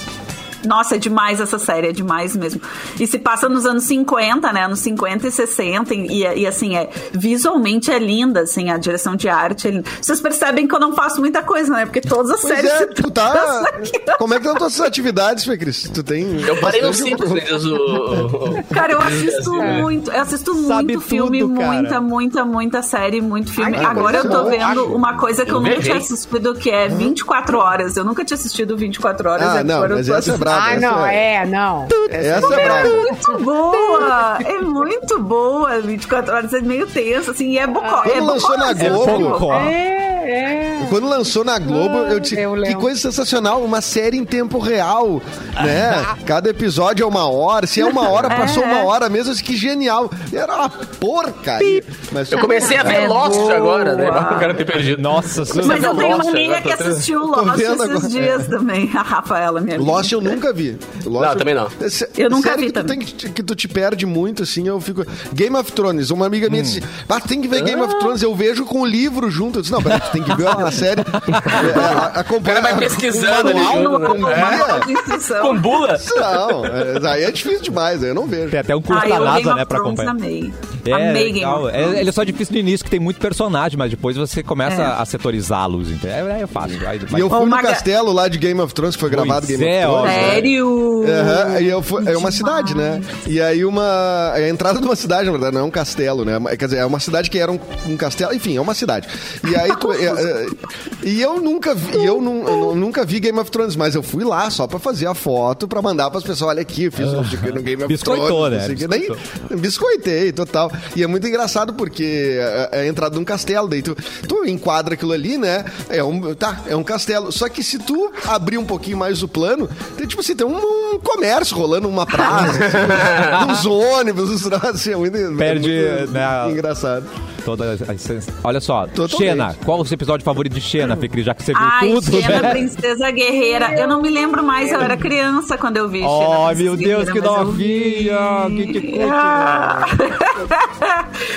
[0.68, 2.62] Nossa, é demais essa série, é demais mesmo.
[3.00, 4.68] E se passa nos anos 50, né?
[4.68, 9.30] Nos 50 e 60, e, e assim, é visualmente é linda, assim, a direção de
[9.30, 9.68] arte.
[9.68, 9.90] é linda.
[10.02, 11.86] Vocês percebem que eu não faço muita coisa, né?
[11.86, 12.72] Porque todas as Pois séries.
[12.72, 13.64] é, tu tá.
[14.18, 15.90] Como é que estão tuas atividades, Fê Cris?
[15.90, 16.42] Tu tem.
[16.42, 17.32] Eu parei no simples,
[17.66, 18.64] o...
[18.74, 23.52] Cara, eu assisto muito, eu assisto Sabe muito filme, tudo, muita, muita, muita série, muito
[23.52, 23.76] filme.
[23.76, 26.88] Ai, Agora eu tô vendo uma coisa que eu, Eu nunca tinha assistido, que é
[26.88, 27.98] 24 horas.
[27.98, 29.48] Eu nunca tinha assistido 24 horas.
[29.48, 30.40] Ah, e não, mas essa é assistindo.
[30.56, 30.68] Brava.
[30.68, 31.88] Ah, essa não, é, não.
[32.10, 32.90] Essa é brava.
[32.90, 34.38] muito boa!
[34.46, 35.80] É muito boa.
[35.82, 38.02] 24 horas é meio tenso, assim, e é bocó.
[38.04, 39.54] Quando é lançou na Globo.
[39.54, 39.95] É,
[40.26, 40.86] é.
[40.90, 42.38] Quando lançou na Globo, eu te...
[42.38, 45.22] eu que coisa sensacional, uma série em tempo real,
[45.62, 46.06] né?
[46.26, 48.66] Cada episódio é uma hora, se é uma hora, passou É.
[48.66, 50.10] uma hora mesmo, assim, que genial.
[50.34, 51.84] Era uma porcaria.
[52.12, 53.56] Mas Eu comecei a ver É Lost boa.
[53.56, 54.08] agora, né?
[54.08, 55.02] Eu quero ter perdido.
[55.02, 58.08] Nossa, Mas eu tenho uma amiga que assistiu Lost esses agora.
[58.08, 58.90] dias também.
[58.96, 59.92] A Rafaela, minha amiga.
[59.92, 60.78] Lost eu nunca vi.
[61.06, 61.66] Lost Não, também não.
[61.68, 63.00] É Eu nunca vi que tu, também.
[63.00, 65.06] tem que, que tu te perde muito, assim, eu fico...
[65.34, 68.34] Game of Thrones, uma amiga minha disse, ah, tem que ver Game of Thrones, eu
[68.36, 69.60] vejo com o livro junto.
[69.60, 71.02] Eu disse, não, peraí, tu tem que ver a série.
[71.02, 74.80] É, acompanha- O cara vai pesquisando com ali manual, né?
[74.86, 75.42] com instrução.
[75.42, 75.98] Com bula?
[76.16, 78.50] Não, é, aí é difícil demais, eu não vejo.
[78.52, 80.12] Tem até um curso Ah, da NASA, né, pra acompanhar.
[80.12, 80.54] amei.
[80.86, 81.70] É, amei Game legal.
[81.70, 84.82] É, ele é só difícil no início, que tem muito personagem, mas depois você começa
[84.82, 84.86] É.
[84.86, 86.30] a setorizá-los, entendeu?
[86.30, 86.88] É, é fácil.
[86.88, 89.46] Aí, E eu fui no Maga- castelo lá de Game of Thrones, que foi gravado
[89.48, 89.98] Pois Game é, of.
[90.04, 90.16] Thrones.
[90.16, 90.30] né?
[90.32, 91.04] Sério?
[91.08, 93.02] Aham, e eu fui- é uma cidade, né?
[93.26, 94.34] E aí uma.
[94.36, 96.40] É a entrada de uma cidade, na verdade, não é um castelo, né?
[96.58, 99.08] Quer dizer, é uma cidade que era um, um castelo, enfim, é uma cidade.
[99.50, 100.05] E aí tu- é, é,
[101.04, 104.02] E eu nunca vi, eu, nu- eu nu- nunca vi Game of Thrones, mas eu
[104.02, 107.08] fui lá só pra fazer a foto, pra mandar pras pessoas, olha aqui, eu fiz
[107.10, 107.22] um
[107.54, 108.68] no Game of Biscoitou, Thrones.
[108.68, 108.76] né?
[108.76, 108.88] quê.
[108.88, 110.72] Nem, biscoitei, total.
[110.96, 113.96] E é muito engraçado porque é, é a entrada de um castelo, daí tu,
[114.28, 115.64] tu enquadra aquilo ali, né?
[115.90, 117.32] É um, tá, é um castelo.
[117.32, 120.56] Só que se tu abrir um pouquinho mais o plano, tem tipo assim, tem um,
[120.96, 125.98] um comércio rolando numa praça, assim, uns ônibus, uns troços, assim, é muito, Perde, é
[126.00, 127.06] muito né, engraçado.
[127.46, 128.34] Toda a essência.
[128.44, 129.18] Olha só, Totalmente.
[129.18, 131.26] Xena, qual o seu episódio favorito de Xena, Fê Cris?
[131.26, 132.50] Já que você viu Ai, tudo, Xena, né?
[132.52, 133.80] Princesa Guerreira.
[133.80, 136.76] Eu não me lembro mais, eu era criança quando eu vi Xena, Oh, Princesa meu
[136.76, 138.50] Deus, que novinha!
[138.50, 138.66] vi.
[138.74, 139.14] Que que coisa!
[139.14, 139.86] Ah.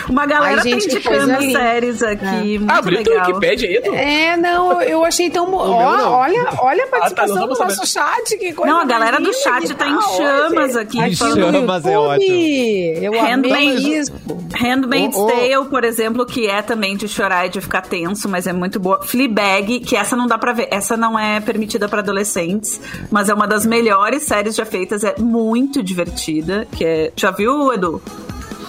[0.09, 3.27] Uma galera Ai, gente, tá indicando séries aqui, muito Ah, abriu legal.
[3.29, 3.95] Wikipedia aí, tu?
[3.95, 5.53] É, não, eu achei tão.
[5.53, 8.85] Ó, olha, olha a tá, participação não do vamos nosso chat, que coisa Não, a
[8.85, 12.33] galera do chat que tá em chamas aqui, no Chamas é ótimo.
[12.33, 14.13] Eu amei Handmaid's- isso.
[14.59, 15.17] Handmaid's.
[15.17, 18.79] Tale, por exemplo, que é também de chorar e de ficar tenso, mas é muito
[18.79, 19.01] boa.
[19.03, 22.81] Fleabag, que essa não dá pra ver, essa não é permitida pra adolescentes,
[23.11, 27.13] mas é uma das melhores séries já feitas, é muito divertida, que é...
[27.17, 28.03] Já viu, Edu?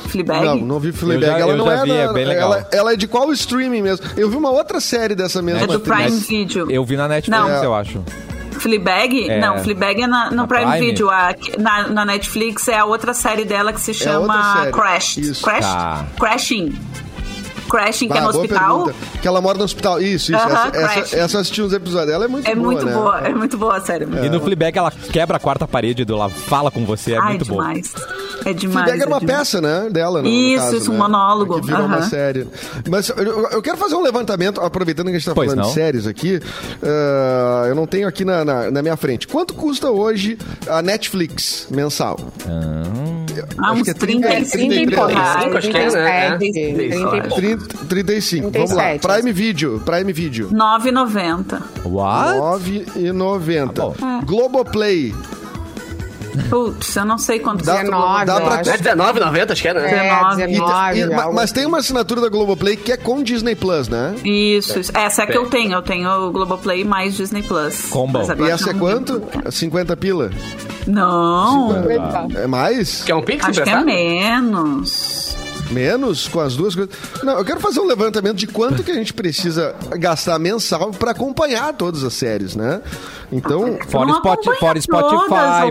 [0.08, 0.44] Fleabag?
[0.44, 1.26] Não, não vi Fleabag.
[1.26, 2.52] Eu já- ela não já é, vi, da- é bem legal.
[2.54, 4.06] Ela, ela é de qual streaming mesmo?
[4.18, 5.96] Eu vi uma outra série dessa mesma É do atriz.
[6.06, 6.72] Prime Video.
[6.72, 7.64] Eu vi na Netflix, Não.
[7.64, 8.02] eu acho.
[8.54, 9.30] Fleabag?
[9.30, 9.40] É.
[9.40, 10.80] Não, Fleabag é na, no Na Prime, Prime?
[10.88, 11.10] Video.
[11.10, 14.72] A- na, na Netflix é a outra série dela que se outra chama série.
[14.72, 15.16] Crash.
[15.44, 15.66] Crash?
[15.66, 16.06] Tá.
[16.20, 16.76] Crashing.
[17.70, 18.84] Crashing, que é Ah, no boa hospital.
[18.86, 18.96] pergunta.
[19.22, 20.02] Que ela mora no hospital.
[20.02, 20.36] Isso, isso.
[20.36, 22.94] Aham, essa, essa, essa eu assisti uns episódios dela, é muito É boa, muito né?
[22.94, 24.06] boa, é muito boa a série.
[24.06, 27.30] E no Fleabag ela quebra a quarta parede, do ela fala com você, é Ai,
[27.30, 27.56] muito bom.
[27.56, 27.94] demais.
[28.46, 28.86] É demais.
[28.86, 29.38] Fleabag era é uma demais.
[29.40, 29.90] peça, né?
[29.92, 31.00] Dela, no, no Isso, caso, isso, um né?
[31.00, 32.10] monólogo, Que virou uma aham.
[32.10, 32.48] série.
[32.90, 35.70] Mas eu, eu quero fazer um levantamento, aproveitando que a gente tá Pois falando não.
[35.70, 36.40] de séries aqui.
[36.84, 39.28] ah, eu não tenho aqui na, na, na minha frente.
[39.28, 42.18] Quanto custa hoje a Netflix mensal?
[42.48, 42.84] Ah,
[43.58, 46.38] Acho uns que é 30, 30, 30 e 33 pouco.35, acho que é, né?
[46.38, 46.90] 37, É.
[46.90, 47.36] 30 e pouco.
[47.36, 48.52] 30, 35.
[48.52, 48.84] Vamos lá.
[48.84, 49.80] 37, Prime Video.
[49.86, 50.50] Prime Video.
[50.50, 51.62] 9,90.
[51.86, 52.40] What?
[52.40, 53.74] 9,90.
[53.74, 53.96] Tá bom.
[54.26, 55.14] Globoplay.
[56.50, 59.90] Putz, eu não sei quanto Dá, 19, dá pra, é 19,90, acho que era, né?
[60.08, 61.00] É, 19.
[61.00, 61.32] E- 19.
[61.32, 64.16] e- mas tem uma assinatura da Globoplay que é com Disney Plus, né?
[64.24, 64.92] Isso, isso.
[64.96, 65.74] Essa é que eu tenho.
[65.74, 67.88] Eu tenho o Globoplay mais Disney Plus.
[67.90, 68.20] Combo.
[68.20, 69.22] E essa é quanto?
[69.52, 70.30] 50 pila?
[70.88, 71.74] Não,
[72.36, 73.04] É mais?
[73.04, 75.29] Que é um Pix acho que é menos.
[75.70, 76.94] Menos com as duas coisas?
[77.24, 81.12] Não, eu quero fazer um levantamento de quanto que a gente precisa gastar mensal pra
[81.12, 82.82] acompanhar todas as séries, né?
[83.32, 85.28] Então, Fora, Spot, fora Spotify,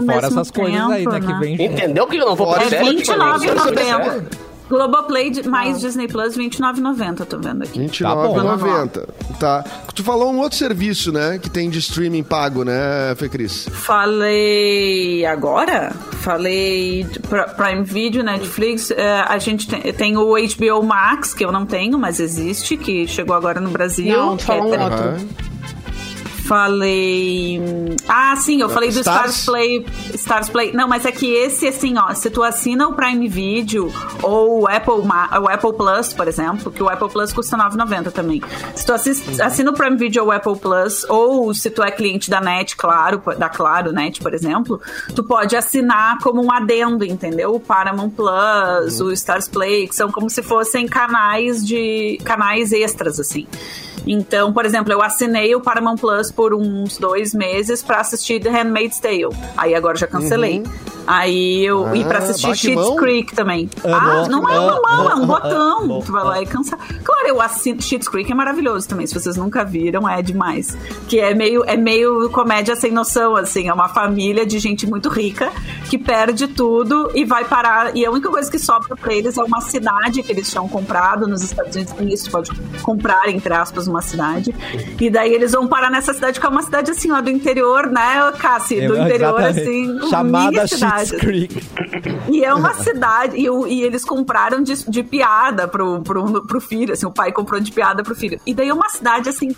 [0.06, 1.12] fora essas coisas aí, né?
[1.12, 1.38] tempo, Que né?
[1.40, 1.64] vem.
[1.64, 2.96] Entendeu que eu não vou Fora pra série.
[3.02, 4.47] 29,90.
[4.68, 7.78] Globoplay mais Disney Plus, 29,90, eu tô vendo aqui.
[7.80, 9.06] R$29,90.
[9.40, 11.38] Tá, Tu falou um outro serviço, né?
[11.38, 13.66] Que tem de streaming pago, né, Fê Cris?
[13.72, 15.92] Falei agora?
[16.20, 17.06] Falei
[17.56, 18.90] Prime Video, Netflix.
[18.90, 23.34] eh, a gente tem, o HBO Max, que eu não tenho, mas existe, que chegou
[23.34, 24.16] agora no Brasil.
[24.16, 24.98] Não, tu é falou um tre- outro.
[24.98, 25.16] Aham.
[26.48, 27.60] Falei.
[28.08, 29.36] Ah, sim, eu falei do Stars?
[29.36, 29.86] Stars Play.
[30.14, 30.72] Stars Play.
[30.72, 34.66] Não, mas é que esse, assim, ó, se tu assina o Prime Video ou o
[34.66, 34.94] Apple,
[35.42, 38.42] o Apple Plus, por exemplo, que o Apple Plus custa R$ 9,90 também.
[38.74, 41.90] Se tu assis- assina o Prime Video ou o Apple Plus, ou se tu é
[41.90, 44.80] cliente da Net, claro, da Claro Net, por exemplo,
[45.14, 47.54] tu pode assinar como um adendo, entendeu?
[47.54, 53.20] O Paramount Plus, o Stars Play, que são como se fossem canais de canais extras,
[53.20, 53.46] assim.
[54.06, 58.50] Então, por exemplo, eu assinei o Paramount Plus por uns dois meses pra assistir The
[58.50, 59.28] Handmaid's Tale.
[59.56, 60.62] Aí agora já cancelei.
[61.06, 62.90] Aí eu e pra Ah, assistir Schitt's.
[62.98, 63.70] Creek também.
[63.82, 65.78] Amo, ah, não é uma mão, é um botão.
[65.82, 66.78] amo, tu vai lá e cansar.
[67.02, 69.06] Claro, eu assino Schitt's Creek é maravilhoso também.
[69.06, 70.76] Se vocês nunca viram, é demais.
[71.08, 75.08] Que é meio é meio comédia sem noção assim, é uma família de gente muito
[75.08, 75.50] rica
[75.88, 79.42] que perde tudo e vai parar e a única coisa que sobra pra eles é
[79.42, 81.94] uma cidade que eles tinham comprado nos Estados Unidos.
[82.20, 82.50] Isso pode
[82.82, 84.54] comprar entre aspas uma cidade.
[85.00, 87.86] E daí eles vão parar nessa cidade que é uma cidade assim lá do interior,
[87.90, 88.86] né, Cassi?
[88.86, 89.60] Do interior Exatamente.
[89.60, 91.16] assim, Chamada cidade.
[91.16, 91.62] Creek.
[92.30, 96.92] E é uma cidade, e, e eles compraram de, de piada pro, pro, pro filho,
[96.92, 98.38] assim, o pai comprou de piada pro filho.
[98.46, 99.48] E daí é uma cidade, assim,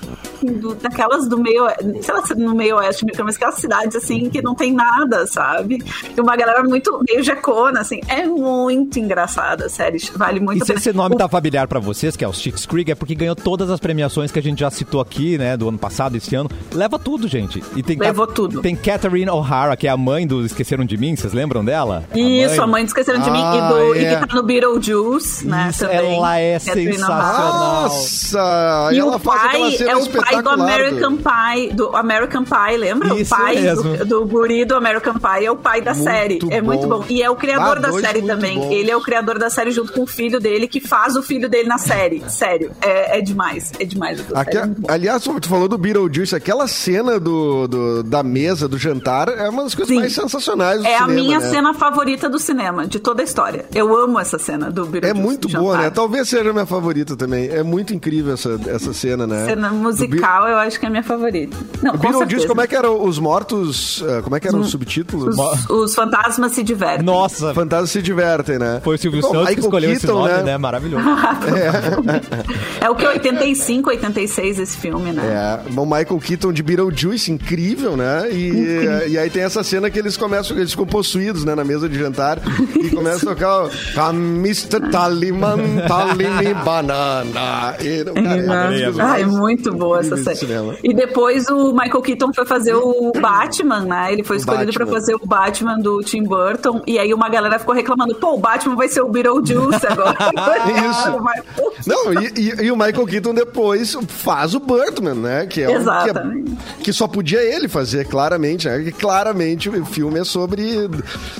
[0.43, 1.67] do- daquelas do meio,
[2.03, 5.27] sei lá se é no meio oeste, mas aquelas cidades, assim, que não tem nada,
[5.27, 5.83] sabe?
[6.17, 10.65] E uma galera muito, meio jecona, assim, é muito engraçada, sério, vale muito E a
[10.65, 10.79] se pena.
[10.79, 13.35] esse nome O- tá familiar pra vocês, que é o Schitt's Creek, é porque ganhou
[13.37, 16.51] todas as premiações que a gente já citou aqui, né, do ano passado, esse ano.
[16.73, 17.63] Leva tudo, gente.
[17.77, 18.61] E tem Levou tudo.
[18.61, 22.05] Tem Catherine O'Hara, que é a mãe do Esqueceram de Mim, vocês lembram dela?
[22.15, 24.15] Isso, a mãe do Esqueceram de Mim, e, Ah, do, e é.
[24.21, 26.17] que tá no Beetlejuice, né, Isso, também.
[26.17, 27.83] ela é Catherine sensacional.
[27.83, 28.91] Nossa!
[28.93, 33.15] E ela o pai é o pai do American Pie, do American Pie, lembra?
[33.21, 33.97] Isso o pai mesmo.
[33.99, 36.39] do, do guri do American Pie é o pai da Muito série.
[36.51, 36.99] É muito bom.
[37.01, 37.05] bom.
[37.09, 38.59] E é o criador Ah, da série também.
[38.59, 38.71] bons.
[38.73, 41.49] Ele é o criador da série junto com o filho dele, que faz o filho
[41.49, 42.23] dele na série.
[42.29, 43.73] Sério, é, é demais.
[43.79, 44.10] É demais.
[44.11, 48.67] Essa Aqui- é muito aliás, tu falou do Beetlejuice, aquela cena do, do- da mesa,
[48.69, 50.01] do jantar, é uma das coisas Sim.
[50.01, 51.51] mais sensacionais do É a cinema, minha né?
[51.51, 53.65] cena favorita do cinema, de toda a história.
[53.75, 55.23] Eu amo essa cena do É Beetlejuice.
[55.23, 55.85] muito do boa, jantar.
[55.85, 55.91] né?
[55.91, 57.49] Talvez seja a minha favorita também.
[57.49, 59.47] É muito incrível essa, essa cena, né?
[59.47, 61.57] Cena Be- musical, eu acho que é a minha favorita.
[61.83, 64.03] Não, O com Beetlejuice, como é que eram os mortos?
[64.07, 65.29] eh, Como é que era o subtítulo?
[65.31, 67.05] Os, os fantasmas se divertem.
[67.05, 68.81] Nossa, Fantasmas se divertem, né?
[68.83, 70.59] foi o Silvio Bom, Santos que escolheu esse Keaton, nome, né?
[70.59, 71.05] Maravilhoso.
[72.81, 75.23] É o que 85, 86 esse filme, né?
[75.67, 78.29] É, bom, Michael Keaton de Beetlejuice, incrível, né?
[78.33, 81.89] E, e aí tem essa cena que eles começam, eles ficam possuídos, né, na mesa
[81.89, 82.39] de jantar
[82.83, 84.91] e começam a tocar o "Ah, Mr.
[84.91, 87.77] Tallyman, Tallini Banana.
[87.81, 88.05] E,
[88.47, 90.75] cara, é Ai, mais muito boa essa cinema.
[90.83, 94.13] E depois o Michael Keaton foi fazer o Batman, né?
[94.13, 95.01] Ele foi escolhido pra Batman.
[95.01, 96.83] fazer o Batman do Tim Burton.
[96.87, 100.17] E aí uma galera ficou reclamando: pô, o Batman vai ser o Beetlejuice agora.
[100.91, 101.89] Isso.
[101.89, 105.47] Não, e, e- e o Michael Keaton depois faz o Birdman, né?
[105.47, 106.53] Que é um- que, Exatamente.
[106.53, 108.79] é- que só podia ele fazer, claramente, né?
[108.83, 110.89] Que claramente o filme é sobre,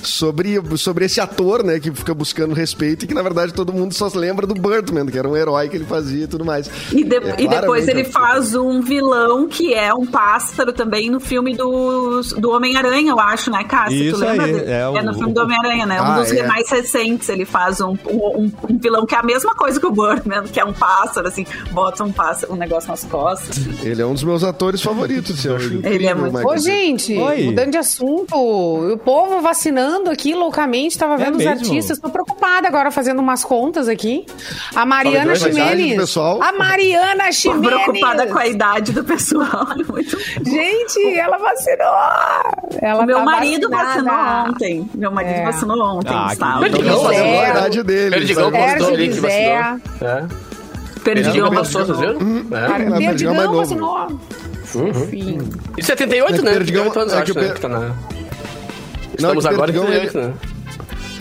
[0.03, 1.79] sobre, sobre esse ator, né?
[1.79, 5.07] Que fica buscando respeito e que, na verdade, todo mundo só se lembra do Birdman,
[5.07, 6.71] que era um herói que ele fazia e tudo mais.
[6.93, 10.73] E, de- É e depois claramente ele um- faz um vilão que é um pássaro
[10.73, 13.97] também no filme do, do Homem-Aranha, eu acho, né, Cássio?
[14.03, 14.71] Isso tu lembra aí, dele?
[14.73, 16.01] é o- no filme do Homem-Aranha, né?
[16.01, 16.47] Um Ah, dos é.
[16.47, 17.29] mais recentes.
[17.29, 20.59] Ele faz um, um, um vilão que é a mesma coisa que o Birdman, que
[20.61, 23.59] é um pássaro, assim, bota um pássaro, um negócio nas costas.
[23.83, 25.93] Ele é um dos meus atores favoritos, eu acho incrível.
[25.93, 27.43] Ele é muito- Michael Ô, gente, Oi.
[27.45, 31.53] mudando de assunto, o povo vacinando aqui loucamente, tava vendo os mesmo?
[31.53, 31.99] artistas.
[31.99, 34.25] Tô preocupada agora fazendo umas contas aqui.
[34.75, 36.17] A Mariana Ximenes.
[36.41, 37.67] A Mariana Tô Ximenes.
[37.69, 39.67] preocupada com a idade do pessoal.
[39.81, 42.79] É muito Gente, ela vacinou.
[42.81, 44.05] Ela meu tá marido vacinada.
[44.05, 44.91] vacinou ontem.
[44.95, 45.45] Meu marido É.
[45.45, 46.35] vacinou ontem, Ah.
[46.39, 47.13] Não, mas Zero.
[47.13, 48.11] é a idade dele.
[48.17, 48.73] Perdigão sabe?
[48.79, 49.59] Postou ali que Zé.
[49.59, 50.11] vacinou.
[50.11, 50.50] É.
[51.05, 52.19] Perdi Perdigão passou, vocês viram?
[52.53, 52.67] É.
[52.69, 53.57] Cara, é, Perdigão novo.
[53.59, 54.21] vacinou.
[54.89, 55.39] Enfim.
[55.77, 56.53] E 78, É né?
[56.53, 57.49] Perdigão- 38 anos, é acho, né?
[57.55, 57.79] Que tá na...
[57.81, 57.95] Não,
[59.15, 60.35] Estamos é que agora em Perdigão, 38, né?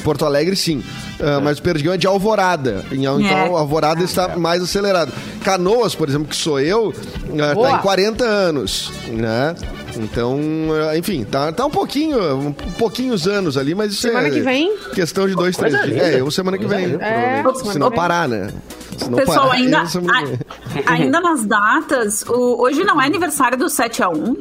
[0.04, 0.84] Porto Alegre, sim.
[1.22, 2.86] Ah, Mas o Perdigão é de Alvorada.
[2.92, 3.48] Então, É.
[3.48, 5.12] Alvorada está mais acelerado.
[5.44, 6.94] Canoas, por exemplo, que sou eu,
[7.32, 7.72] está Boa.
[7.72, 9.56] em 40 anos, né?
[9.98, 10.40] Então,
[10.90, 14.42] ah, enfim, tá, tá um pouquinho, um pouquinhos anos ali, mas isso Semana é que
[14.42, 14.76] vem?
[14.94, 15.86] questão de dois, três dias.
[15.88, 16.04] linda.
[16.04, 16.96] É, eu semana que vem.
[17.00, 18.50] É, Se semana não parar, né?
[18.98, 20.40] Se não Pessoal, parar, ainda, semana
[20.88, 24.38] a- ainda nas datas, o- hoje não é aniversário do 7x1.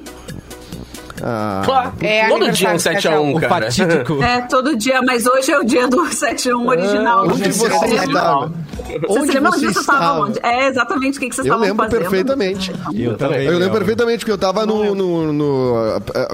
[1.20, 1.92] Ah, Claro.
[2.00, 3.48] É Todo dia é um aniversário 7x1, O cara.
[3.64, 4.22] fatídico.
[4.22, 7.24] É, todo dia, mas hoje é o dia do 7x1 original.
[7.26, 8.52] onde Gente, você vocês estava?
[8.88, 9.80] Vocês Onde se lembram você disso?
[9.80, 10.20] Estavam estava?
[10.26, 10.40] onde?
[10.42, 12.00] É, exatamente o que, que vocês Eu estavam lembro fazendo.
[12.00, 12.72] perfeitamente.
[12.94, 13.38] Eu também.
[13.40, 13.78] Eu lembro lembro.
[13.78, 15.74] perfeitamente, porque eu tava no, no- no-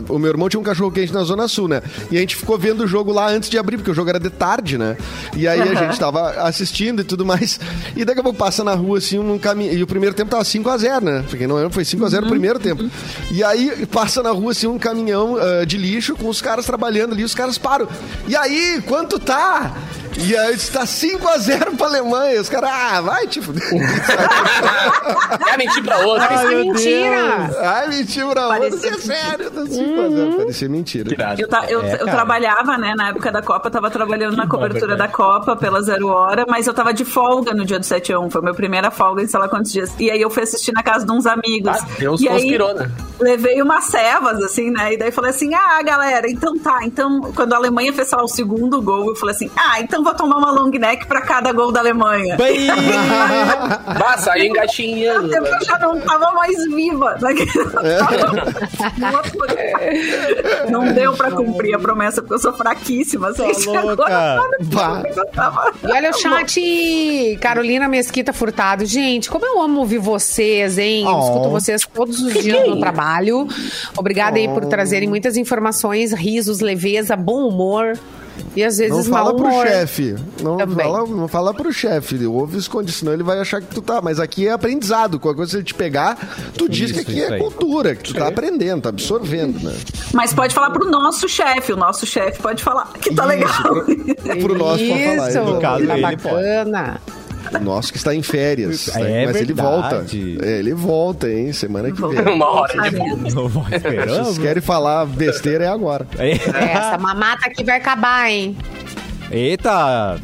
[0.09, 1.83] O meu irmão tinha um cachorro quente na Zona Sul, né?
[2.11, 4.21] E a gente ficou vendo o jogo lá antes de abrir, porque o jogo era
[4.21, 4.97] de tarde, né?
[5.37, 7.59] E aí a gente tava assistindo e tudo mais.
[7.97, 9.73] E daqui a pouco passa na rua assim um caminho.
[9.73, 11.25] E o primeiro tempo tava 5x0, né?
[11.29, 12.27] Porque não lembro, foi 5x0 Uhum.
[12.27, 12.85] o primeiro tempo.
[13.31, 17.13] E aí passa na rua assim um caminhão ah, de lixo com os caras trabalhando
[17.13, 17.89] ali, os caras param.
[18.29, 19.73] E aí, quanto tá?
[20.17, 22.41] E aí está 5x0 pra Alemanha.
[22.41, 23.53] Os caras, ah, vai, tipo.
[25.53, 26.27] É mentir pra outro.
[26.29, 27.51] Ai, meu mentira!
[27.61, 28.61] Ai, mentira pra outro.
[28.81, 30.37] Parecia- É sério, tá 5x0.
[30.37, 31.11] Parecia mentira.
[31.39, 34.47] Eu, ta- eu- É, eu trabalhava, né, na época da Copa, eu tava trabalhando na
[34.47, 38.13] cobertura da Copa pela Zero Hora, mas eu tava de folga no dia do 7
[38.13, 39.93] a 1, foi a minha primeira folga em sei lá quantos dias.
[39.99, 41.77] E aí eu fui assistir na casa de uns amigos.
[41.77, 42.91] Ah, Deus e aí, conspirou, né?
[43.21, 47.53] levei umas cevas, assim, né, e daí falei assim, ah, galera, então tá, então, quando
[47.53, 50.37] a Alemanha fez, sei lá, o segundo gol, eu falei assim, ah, então vou tomar
[50.37, 52.37] uma long neck pra cada gol da Alemanha.
[52.37, 52.67] Bem,
[53.99, 55.35] Vai sair engatinhando.
[55.35, 57.17] Eu já não tava mais viva.
[60.71, 63.33] Não deu pra cumprir a promessa, porque eu sou fraquíssima.
[63.33, 63.45] Tá
[63.83, 64.05] louca.
[64.07, 68.85] agora, tava- E olha o chat, Carolina Mesquita Furtado.
[68.85, 71.05] Gente, como eu amo ouvir vocês, hein?
[71.05, 71.21] Eu Oh.
[71.21, 73.47] escuto vocês todos os dias no trabalho.
[73.97, 77.99] Obrigada aí por trazerem muitas informações, risos, leveza, bom humor.
[78.57, 80.15] E às Não vezes fala mau pro chefe.
[80.43, 80.87] Não Também.
[80.87, 82.25] fala, não fala pro chefe.
[82.27, 84.01] Ouve esconde, senão ele vai achar que tu tá.
[84.01, 85.19] Mas aqui é aprendizado.
[85.19, 86.17] Qualquer coisa que ele te pegar,
[86.57, 87.41] tu diz que Isso, aqui isso é aí.
[87.41, 89.75] cultura, que tu tá aprendendo, tá absorvendo, né?
[90.13, 91.73] Mas pode falar pro nosso chefe.
[91.73, 93.53] O nosso chefe pode falar que tá legal.
[94.41, 95.29] Pro nosso pra falar.
[95.31, 97.01] Isso, tá bacana.
[97.61, 98.89] O nosso que está em férias.
[98.97, 99.89] É mas ele volta.
[99.91, 100.39] verdade.
[100.43, 101.53] É, ele volta, hein?
[101.53, 102.35] Semana que vem.
[102.35, 102.97] Uma hora de
[103.77, 104.25] esperando.
[104.25, 106.07] vocês querem falar besteira, é agora.
[106.19, 108.57] É, Essa mamata aqui vai acabar, hein?
[109.31, 110.19] Eita!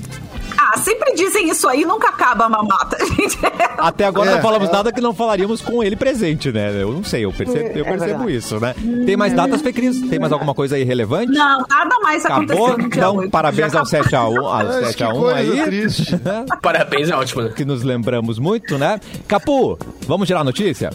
[0.73, 3.39] Ah, sempre dizem isso aí, nunca acaba a mamata, gente.
[3.79, 4.73] Até agora É, não falamos é.
[4.73, 6.83] nada que não falaríamos com ele presente, né?
[6.83, 8.37] Eu não sei, eu percebo, eu É percebo verdade.
[8.37, 8.75] isso, né?
[9.07, 10.01] Tem mais datas, Fê Cris?
[10.09, 11.33] Tem mais alguma coisa aí relevante?
[11.33, 12.79] Não, nada mais aconteceu Acabou?
[12.89, 13.31] dia Então, 8.
[13.31, 15.63] parabéns ao 7x1, ao Mas 7 que a 1 coisa aí.
[15.65, 16.21] triste.
[16.63, 17.53] Parabéns, é ótimo, né?
[17.57, 19.01] que nos lembramos muito, né?
[19.27, 20.91] Capu, vamos tirar a notícia?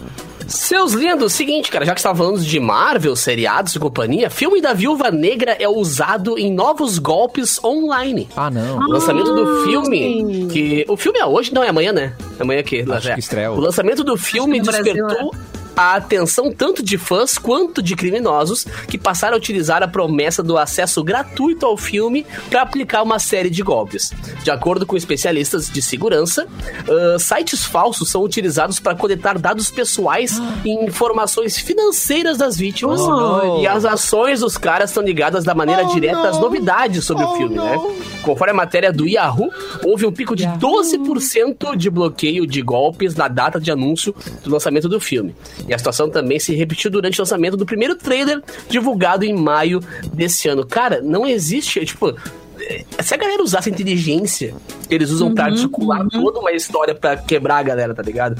[0.47, 4.73] Seus lindos, seguinte, cara, já que estava falando de Marvel, seriados e companhia, filme da
[4.73, 8.27] Viúva Negra é usado em novos golpes online.
[8.35, 8.77] Ah, não.
[8.77, 12.13] O lançamento do filme, que o filme é hoje, não é amanhã, né?
[12.39, 15.31] Amanhã que, Acho que estreia O lançamento do filme no Brasil, despertou
[15.75, 20.57] a atenção tanto de fãs quanto de criminosos que passaram a utilizar a promessa do
[20.57, 24.11] acesso gratuito ao filme para aplicar uma série de golpes.
[24.43, 26.47] De acordo com especialistas de segurança,
[26.89, 33.01] ah, sites falsos são utilizados para coletar dados pessoais e informações financeiras das vítimas.
[33.01, 36.43] Oh, e as ações dos caras estão ligadas da maneira Oh, direta às não.
[36.43, 37.65] novidades sobre Oh, o filme, não.
[37.65, 37.95] né?
[38.21, 39.49] Conforme a matéria do Yahoo,
[39.83, 44.87] houve um pico de 12% de bloqueio de golpes na data de anúncio do lançamento
[44.89, 45.35] do filme.
[45.67, 49.79] E a situação também se repetiu durante o lançamento do primeiro trailer divulgado em maio
[50.13, 50.65] desse ano.
[50.65, 52.15] Cara, não existe, tipo,
[52.59, 54.53] eh, se a galera usasse a inteligência
[54.89, 58.39] eles usam pra articular toda uma história pra quebrar a galera, tá ligado?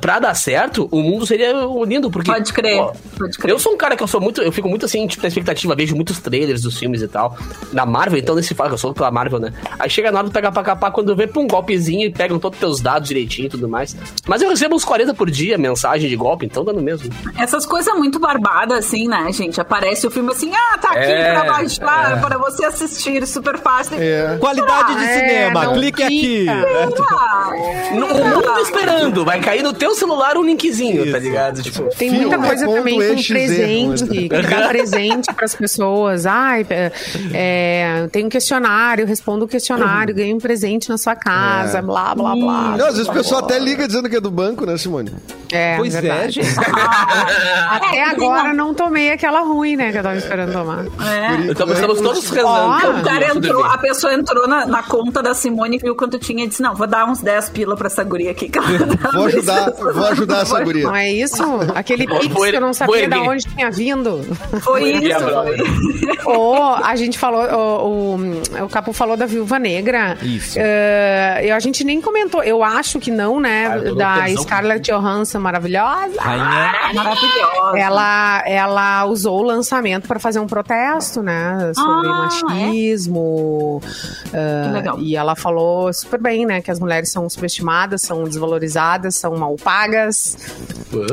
[0.00, 1.52] Pra- dar certo, o mundo seria
[1.86, 2.30] lindo, porque.
[2.30, 3.52] Pode crer, ó, pode crer.
[3.52, 4.40] Eu sou um cara que eu sou muito.
[4.40, 7.36] Eu fico muito assim, tipo, na expectativa, vejo muitos trailers dos filmes e tal.
[7.72, 9.52] Da Marvel, então nesse fala que eu sou pela Marvel, né?
[9.78, 12.38] Aí chega na hora de pegar pra capar, quando vê, pum, um golpezinho e pegam
[12.38, 13.96] todos os teus dados direitinho e tudo mais.
[14.26, 17.10] Mas eu recebo uns 40 por dia mensagem de golpe, então dá no mesmo.
[17.36, 19.60] Essas coisas muito barbadas, assim, né, gente?
[19.60, 23.96] Aparece o filme assim, ah, tá aqui É, pra baixar, para você assistir, super fácil.
[24.00, 24.36] É.
[24.38, 26.46] Qualidade de Ah, é, cinema, não clique aqui.
[27.92, 31.62] o mundo esperando, vai cair no teu celular um linkzinho, tá ligado?
[31.62, 36.26] Tipo, Tem Filme muita coisa também com exe, presente, que dá presente para as pessoas.
[36.26, 36.92] Ai, é,
[37.32, 41.82] é, tem um questionário, responda o questionário, ganha um presente na sua casa, É.
[41.82, 42.76] blá, blá, blá.
[42.76, 45.12] Não, às vezes o pessoal até liga dizendo que é do banco, né, Simone?
[45.52, 46.28] É, Pois é.
[47.70, 50.84] Até É, tem agora uma- não tomei aquela ruim, né, que eu tava esperando tomar.
[50.84, 51.50] é.
[51.50, 52.98] então estamos todos rezando.
[53.00, 56.48] O cara entrou, a pessoa entrou na, na conta da Simone, viu quanto tinha e
[56.48, 58.48] disse: Não, vou dar uns 10 pila pra essa guria aqui.
[58.48, 59.53] que ela tá Vou ajudar,
[59.94, 60.84] vou ajudar essa guria.
[60.84, 61.42] Não é isso?
[61.74, 64.22] Aquele pix que eu não sabia de onde tinha vindo.
[64.62, 65.24] Foi isso.
[66.26, 70.16] Ou a gente falou, o, o, o Capo falou da Viúva Negra.
[70.22, 70.58] Isso.
[71.42, 73.66] Eu, a gente nem comentou, eu acho que não, né?
[73.66, 74.42] Ah, da.
[74.42, 76.20] Scarlett Johansson, maravilhosa.
[76.20, 76.72] Rainha.
[76.94, 77.78] Maravilhosa.
[77.78, 81.72] Ela, ela usou o lançamento para fazer um protesto, né?
[81.74, 83.80] Sobre Ah, machismo.
[84.32, 84.98] eh, Que legal.
[85.00, 86.60] E ela falou super bem, né?
[86.62, 90.36] Que as mulheres são subestimadas, são desvalorizadas, são mal pagas.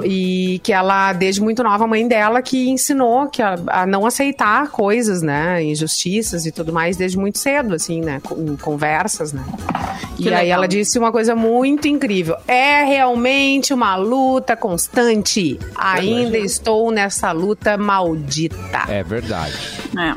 [0.04, 4.06] E que ela, desde muito nova, a mãe dela que ensinou que a, a não
[4.06, 5.64] aceitar coisas, né?
[5.64, 8.20] Injustiças e tudo mais, desde muito cedo, assim, né?
[8.24, 9.44] com- Em conversas, né?
[10.20, 10.58] e aí legal.
[10.60, 12.36] ela disse uma coisa muito incrível.
[12.48, 15.60] É realmente uma luta constante.
[15.76, 18.84] Ainda estou nessa luta maldita.
[18.88, 19.54] É verdade.
[19.98, 20.12] É.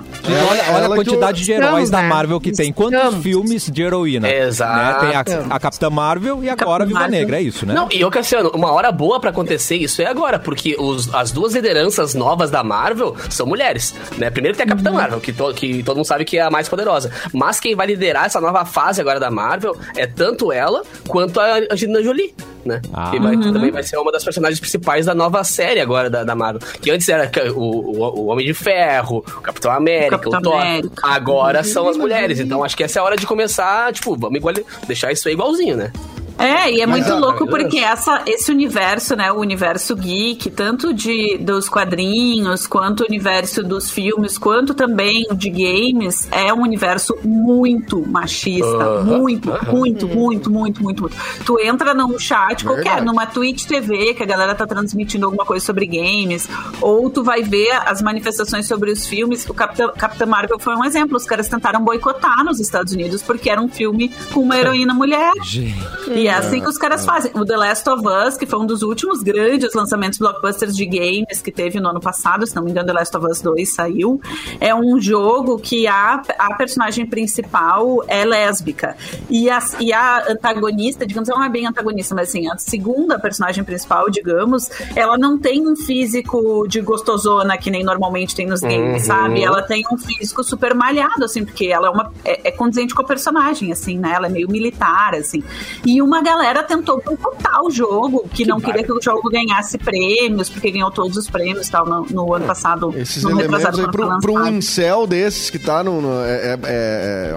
[0.50, 2.08] Olha, olha ela a que quantidade de Estamos, heróis da né?
[2.08, 2.70] Marvel que tem.
[2.70, 3.22] Quantos Estamos.
[3.22, 4.30] filmes de heroína?
[4.30, 5.04] Exato.
[5.06, 5.10] Né?
[5.24, 7.18] Tem a, a Capitã Marvel e agora a Viva Marvel.
[7.18, 7.72] Negra, é isso, né?
[7.74, 11.30] Não, e ô Cassiano, uma hora boa pra acontecer isso é agora, porque os- as
[11.30, 14.30] duas lideranças novas da Marvel são mulheres, né?
[14.30, 16.68] Primeiro tem a Capitã Marvel, que, to- que todo mundo sabe que é a mais
[16.68, 17.10] poderosa.
[17.32, 21.58] Mas quem vai liderar essa nova fase agora da Marvel é tanto ela quanto a
[21.70, 22.34] Angelina Jolie.
[22.64, 22.80] Né?
[22.94, 23.10] Ah.
[23.10, 26.34] Que vai- também vai ser uma das personagens principais da nova série agora da, da
[26.34, 26.62] Marvel.
[26.80, 30.60] Que antes era o, o, o Homem de Ferro, o Capitão América, o, Capitão Thor.
[30.62, 31.06] América.
[31.06, 32.40] Agora são as mulheres.
[32.40, 34.54] Então acho que essa é a hora de começar, tipo, vamos igual,
[34.86, 35.92] deixar isso aí igualzinho, né?
[36.38, 39.94] É, e é Mas muito a- louco a- porque essa, esse universo, né, o universo
[39.94, 46.26] geek, tanto de, dos quadrinhos, quanto o universo dos filmes, quanto também o de games,
[46.32, 48.66] é um universo muito machista.
[48.66, 49.72] Aham, muito, aham.
[49.72, 51.16] muito, muito, muito, muito, muito.
[51.46, 53.06] Tu entra num chat qualquer, Verdade.
[53.06, 56.48] numa Twitch TV, que a galera tá transmitindo alguma coisa sobre games,
[56.80, 59.48] ou tu vai ver as manifestações sobre os filmes.
[59.48, 61.16] O Capitão, Capitã Marvel foi um exemplo.
[61.16, 65.30] Os caras tentaram boicotar nos Estados Unidos porque era um filme com uma heroína mulher.
[65.44, 66.23] Gente.
[66.24, 67.30] E é assim que os caras fazem.
[67.34, 71.42] O The Last of Us, que foi um dos últimos grandes lançamentos blockbusters de games
[71.42, 74.18] que teve no ano passado, se não me engano, The Last of Us 2 saiu.
[74.58, 78.96] É um jogo que a, a personagem principal é lésbica.
[79.28, 83.18] E a, e a antagonista, digamos, ela não é bem antagonista, mas assim, a segunda
[83.18, 88.60] personagem principal, digamos, ela não tem um físico de gostosona que nem normalmente tem nos
[88.60, 89.06] games, Uhum.
[89.08, 89.42] sabe?
[89.42, 92.10] Ela tem um físico super malhado, assim, porque ela é uma.
[92.24, 94.12] É, é condizente com a personagem, assim, né?
[94.14, 95.42] Ela é meio militar, assim.
[95.84, 100.48] E uma galera tentou boicotar o jogo, que, não queria que o jogo ganhasse prêmios,
[100.48, 102.92] porque ganhou todos os prêmios e tal no, no ano passado.
[102.96, 106.00] Esses elementos aí pro, pro um incel desses que tá no.
[106.00, 107.34] no- é, é- é-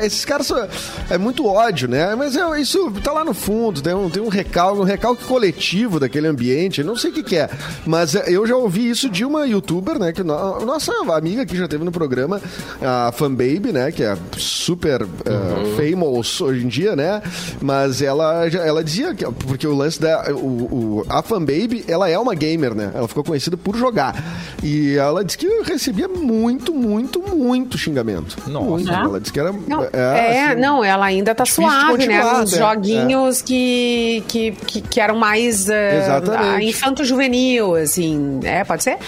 [0.00, 0.68] é- esses caras são,
[1.08, 2.14] é muito ódio, né?
[2.14, 5.98] Mas é- isso tá lá no fundo, tem um, tem um recalque, um recalque coletivo
[6.00, 6.82] daquele ambiente.
[6.82, 7.48] Não sei o que, que é.
[7.86, 10.12] Mas é, eu já ouvi isso de uma youtuber, né?
[10.12, 12.40] Que no- nossa amiga que já teve no programa,
[12.82, 13.90] a Fanbaby, né?
[13.92, 17.22] Que é super eh, famous hoje em dia, né?
[17.60, 19.24] Mas ela, já- ela dizia que.
[19.24, 20.30] Porque o lance da.
[20.32, 22.90] O, o- a Fanbaby, ela é uma gamer, né?
[22.94, 24.14] Ela ficou conhecida por jogar.
[24.62, 28.36] E ela disse que recebia muito, muito, muito xingamento.
[28.46, 28.66] Nossa.
[28.66, 28.90] Muito.
[28.92, 28.94] É?
[28.94, 29.52] Ela disse que era.
[29.52, 32.24] Não, é, assim, não, ela ainda tá suave, né?
[32.34, 32.58] Uns né?
[32.58, 36.66] joguinhos que, que, que, que eram mais eh, Exatamente.
[36.70, 38.98] infanto-juvenil, assim, é, pode ser?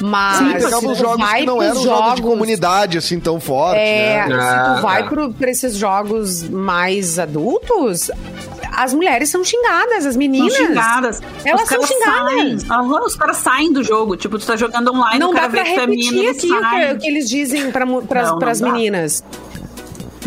[0.00, 3.78] Mas Sim, se uns jogos vai que não eram jogos de comunidade assim tão forte,
[3.78, 4.34] É, né?
[4.34, 5.08] se Ah, tu vai tá.
[5.08, 8.10] pro, pra esses jogos mais adultos,
[8.76, 10.52] as mulheres são xingadas, as meninas.
[10.52, 11.20] São xingadas.
[11.44, 12.32] Elas são xingadas.
[12.32, 12.58] Saem.
[12.70, 14.16] Aham, os caras saem do jogo.
[14.16, 16.50] Tipo, tu tá jogando online, Não o dá cara pra vê é repetir ele aqui
[16.52, 18.70] o que, o que eles dizem pra, pras, Não, não pras dá.
[18.70, 19.22] meninas.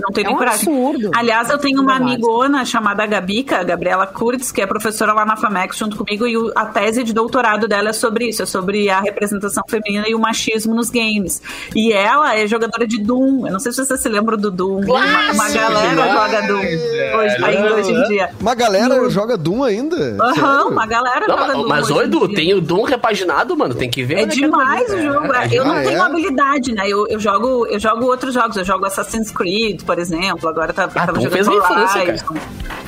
[0.08, 0.68] Não tem É nem um coragem.
[0.74, 1.12] absurdo.
[1.14, 5.78] Aliás, eu tenho uma amigona chamada Gabica, Gabriela Kurtz, que é professora lá na FAMEX
[5.78, 9.64] junto comigo, e a tese de doutorado dela é sobre isso, é sobre a representação
[9.70, 11.42] feminina e o machismo nos games.
[11.76, 13.46] E ela é jogadora de Doom.
[13.48, 14.82] Eu não sei se você se lembra do Doom.
[14.86, 18.30] Uma, uma galera joga Doom hoje, ainda hoje em dia.
[18.40, 20.18] Uma galera joga Doom ainda?
[20.22, 20.68] Aham, Sério?
[20.70, 21.68] uma galera Não, joga mas, Doom.
[21.68, 23.76] mas Edu, tem o Doom repaginado, mano.
[23.76, 24.20] Tem que ver.
[24.20, 25.28] É demais o jogo.
[25.52, 26.00] Eu não Ah, tenho é?
[26.00, 26.84] habilidade, né?
[26.88, 28.56] Eu, eu, jogo, eu jogo outros jogos.
[28.56, 30.48] Eu jogo Assassin's Creed, por exemplo.
[30.50, 32.16] Agora tá, tava Doom jogando infância.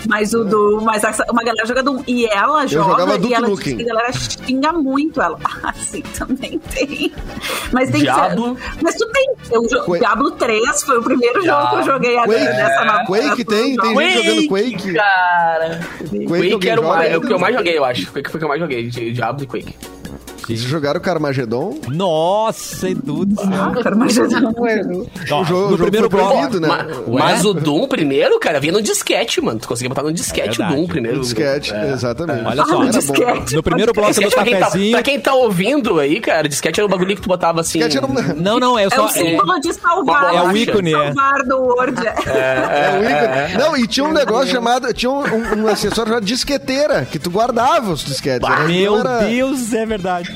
[0.08, 0.80] Mas o do.
[0.82, 2.04] Mas essa- uma galera joga Doom.
[2.08, 5.38] E ela joga e ela diz que a galera xinga muito ela.
[5.62, 7.12] Ah, sim, também tem.
[7.72, 8.56] Mas tem Diablo.
[8.56, 8.72] que ser.
[8.82, 9.34] Mas tu tem.
[9.52, 10.00] Eu, Quake.
[10.00, 12.30] Diablo 3 foi o primeiro jogo que eu joguei Quake.
[12.46, 14.94] dessa nova Quake tem, tem gente jogando Quake.
[14.94, 15.80] cara.
[16.00, 18.12] Quake Quake, era o, mais, é o que eu mais joguei, eu acho.
[18.12, 19.76] Quake foi o que eu mais joguei, Diablo e Quake.
[20.50, 21.78] Vocês jogaram Carmageddon?
[21.90, 23.50] Nossa, Edu do céu.
[23.54, 24.18] Ah, mas-
[25.32, 26.68] Ó, o jogo, no o jogo primeiro proibido, né?
[26.68, 29.60] Ma- Mas o Doom primeiro, cara, vinha no disquete, mano.
[29.60, 30.76] Tu conseguia botar no disquete o verdade.
[30.76, 31.18] Doom primeiro.
[31.20, 31.92] O disquete, É.
[31.92, 32.46] exatamente.
[32.48, 33.56] Olha só, Ah, era disquete.
[33.56, 34.92] No primeiro bloco do Disquete, pra, quem tá, cafezinho.
[34.94, 37.80] pra quem tá ouvindo aí, cara, disquete era um bagulho que tu botava assim.
[37.80, 39.06] Disquete era Não, não, é É só.
[39.06, 40.34] o símbolo de salvar.
[40.34, 41.06] É o ícone, é.
[41.14, 42.08] Salvar do Word.
[42.08, 43.64] É o ícone.
[43.64, 44.92] Não, e tinha um negócio chamado.
[44.94, 48.48] Tinha um, um- um acessório chamado disqueteira, que tu guardava os disquetes.
[48.68, 50.36] Meu Deus, é verdade.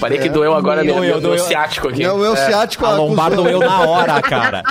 [0.00, 2.02] Parei que doeu agora meu, Doeu, meu, ciático aqui.
[2.02, 3.44] Não, eu ciático A lombar acusou.
[3.44, 4.62] doeu na hora, cara.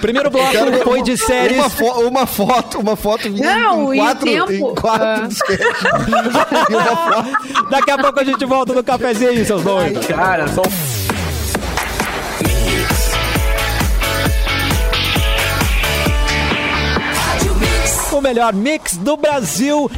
[0.00, 0.52] Primeiro bloco
[0.84, 1.56] foi de séries.
[1.58, 4.52] Uma, fo- uma foto, uma foto Não, em quatro, tempo.
[4.52, 5.26] em quatro Ah.
[5.26, 5.66] disquetes.
[6.68, 7.68] Uma foto.
[7.70, 10.06] Daqui a pouco a gente volta no cafezinho, seus doidos.
[10.06, 10.62] Cara, só
[18.12, 19.90] O melhor mix do Brasil.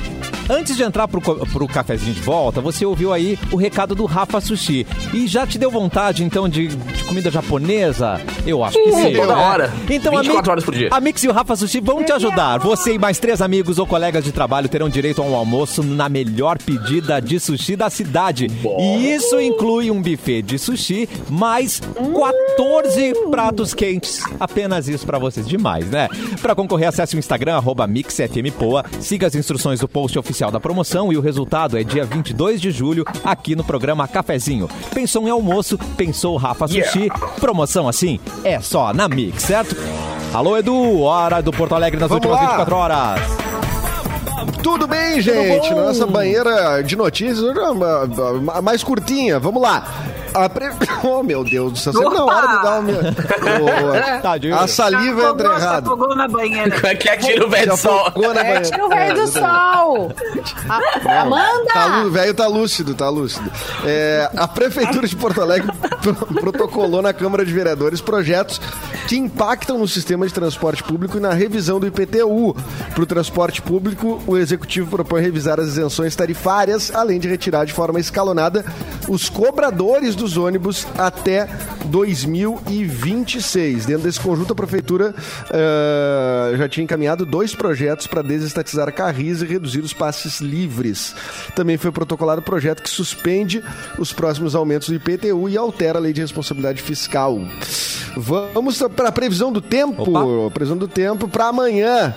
[0.50, 4.40] Antes de entrar pro, pro cafezinho de volta, você ouviu aí o recado do Rafa
[4.40, 4.86] Sushi.
[5.12, 8.20] E já te deu vontade, então, de, de comida japonesa?
[8.46, 9.42] Eu acho que Sim, toda né?
[9.42, 9.72] hora.
[9.90, 10.88] Então, a 24 Mi- horas por dia.
[10.90, 12.58] A Mix e o Rafa Sushi vão te ajudar.
[12.60, 16.08] Você e mais três amigos ou colegas de trabalho terão direito a um almoço na
[16.08, 18.46] melhor pedida de sushi da cidade.
[18.78, 21.80] E isso inclui um buffet de sushi, mais
[22.56, 24.22] 14 pratos quentes.
[24.40, 25.46] Apenas isso pra vocês.
[25.46, 26.08] Demais, né?
[26.40, 28.84] Pra concorrer, acesse o Instagram, arroba MixFMPoa.
[29.00, 32.70] Siga as instruções do post oficial da promoção e o resultado é dia 22 de
[32.70, 34.68] julho, aqui no programa Cafezinho.
[34.94, 37.10] Pensou em almoço, pensou Rafa Sushi.
[37.40, 39.76] Promoção assim é só na Mix, certo?
[40.32, 42.50] Alô, Edu, hora do Porto Alegre nas Vamos últimas lá.
[42.50, 43.20] 24 horas.
[44.62, 45.70] Tudo bem, gente?
[45.70, 45.80] bom?
[45.80, 47.42] Nossa banheira de notícias,
[48.62, 49.38] mais curtinha.
[49.38, 49.84] Vamos lá.
[50.34, 50.68] A pre...
[51.02, 51.92] Oh, meu Deus do céu.
[51.92, 54.18] Sempre na hora de dar uma...
[54.20, 54.58] Tadinho.
[54.58, 55.86] a saliva Já entra errado.
[55.86, 56.70] afogou na banheira.
[56.74, 58.06] Como é que atira o velho do sol?
[58.08, 58.60] É, banheira.
[58.62, 60.12] tira o velho do É, sol.
[60.68, 61.72] A- Amanda!
[61.72, 63.50] Tá O velho tá lúcido, tá lúcido.
[63.84, 65.70] É, a Prefeitura de Porto Alegre
[66.02, 68.60] pro- protocolou na Câmara de Vereadores projetos
[69.08, 72.54] que impactam no sistema de transporte público e na revisão do IPTU.
[72.94, 77.72] Para o transporte público, o Executivo propõe revisar as isenções tarifárias, além de retirar de
[77.72, 78.62] forma escalonada
[79.08, 81.48] os cobradores dos ônibus até
[81.86, 83.86] 2026.
[83.86, 85.14] Dentro desse conjunto, a Prefeitura
[85.50, 91.14] eh, já tinha encaminhado dois projetos para desestatizar carris e reduzir os passes livres.
[91.54, 93.64] Também foi protocolado o projeto que suspende
[93.98, 97.40] os próximos aumentos do IPTU e altera a lei de responsabilidade fiscal.
[98.20, 100.02] Vamos para a previsão do tempo.
[100.02, 100.50] Opa.
[100.52, 102.12] Previsão do tempo para amanhã.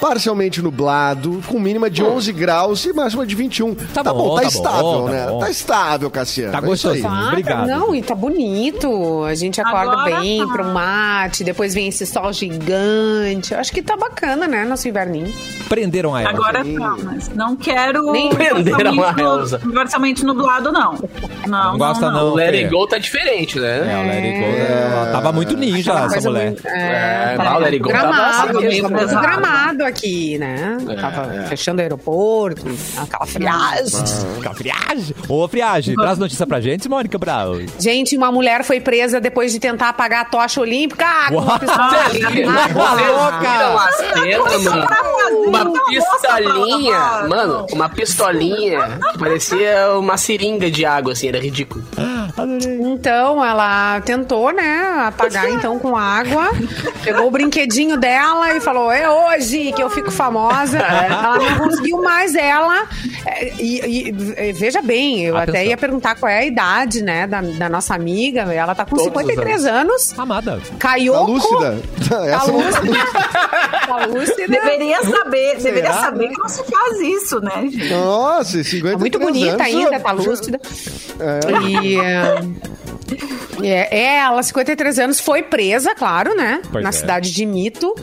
[0.00, 3.74] Parcialmente nublado, com mínima de 11 graus e máxima de 21.
[3.74, 5.26] Tá bom, tá, tá estável, bom, tá né?
[5.28, 5.38] bom.
[5.40, 6.52] Tá estável, Cassiano.
[6.52, 7.06] Tá É gostoso.
[7.06, 7.66] Ah, Obrigado.
[7.66, 9.24] Não, e tá bonito.
[9.24, 10.52] A gente acorda Agora bem tá.
[10.52, 13.54] pro mate, depois vem esse sol gigante.
[13.54, 15.32] Acho que tá bacana, né, nosso inverninho.
[15.68, 16.30] Prenderam a ela.
[16.30, 19.60] Agora tá, mas não quero Nem prenderam a parcialmente Elsa.
[19.74, 20.94] parcialmente nublado, não.
[21.46, 22.28] Não, Não gosta, não.
[22.30, 22.54] O Let.
[22.54, 23.98] It Go tá diferente, É, né?
[23.98, 26.46] o Let It Go, ela Tava muito ninja essa mulher.
[26.52, 30.76] muito- É, É, tava o Let It Go tava gramado, assim, gramado aqui, né?
[31.00, 32.62] tava fechando o aeroporto,
[32.96, 34.06] aquela friagem.
[34.36, 35.14] Fica friagem.
[35.28, 37.56] Ô, friagem, traz notícia pra gente, Mônica Brau.
[37.78, 41.58] Gente, uma mulher foi presa depois de tentar apagar a tocha olímpica com uma Uau.
[41.58, 42.08] pistola.
[42.08, 44.88] Vocês viram a cena, mano?
[45.46, 51.84] Uma pistolinha, mano, uma pistolinha que parecia uma seringa de água, assim, era ridículo.
[52.80, 56.50] Então, ela tentou, né, apagar então com água,
[57.02, 60.78] pegou o brinquedinho dela e falou, é hoje que eu fico famosa.
[60.78, 62.86] Ela não conseguiu mais ela.
[63.26, 65.54] É, E, e- e veja bem, eu Atenção.
[65.60, 68.42] até ia perguntar qual é a idade, né, da, da nossa amiga.
[68.52, 70.18] Ela tá com Todos os 53 anos.
[70.18, 70.60] Amada.
[70.78, 71.12] Caiu.
[71.12, 71.82] Tá lúcida?
[72.08, 72.98] Tá tá lúcida.
[73.86, 74.48] Tá lúcida.
[74.48, 76.00] Deveria saber, deveria Será?
[76.00, 77.88] saber que não se faz isso, né, gente?
[77.90, 80.60] Nossa, 50 Tá muito bonita ainda, tá lúcida.
[81.82, 81.98] E.
[83.62, 86.60] É, é, ela, 53 anos, foi presa, claro, né?
[86.70, 86.92] Pois na é.
[86.92, 87.94] cidade de Mito.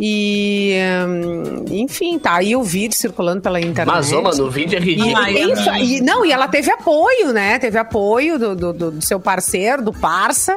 [0.00, 0.74] E.
[1.06, 3.86] hum, Enfim, tá aí o vídeo circulando pela internet.
[3.94, 5.26] Mas, ô, mano, o vídeo é ridículo.
[5.28, 7.58] E- e- não, e ela teve apoio, né?
[7.58, 10.56] Teve apoio do, do- do- do seu parceiro, do Parça.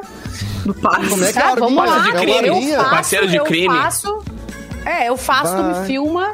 [0.64, 1.08] Do pai.
[1.08, 1.98] Como é que é vamos lá.
[2.00, 2.48] de crime.
[2.48, 3.74] Eu faço, Parceiro de eu crime.
[3.74, 4.22] faço.
[4.84, 5.80] É, eu faço, tu Vai.
[5.80, 6.32] me filma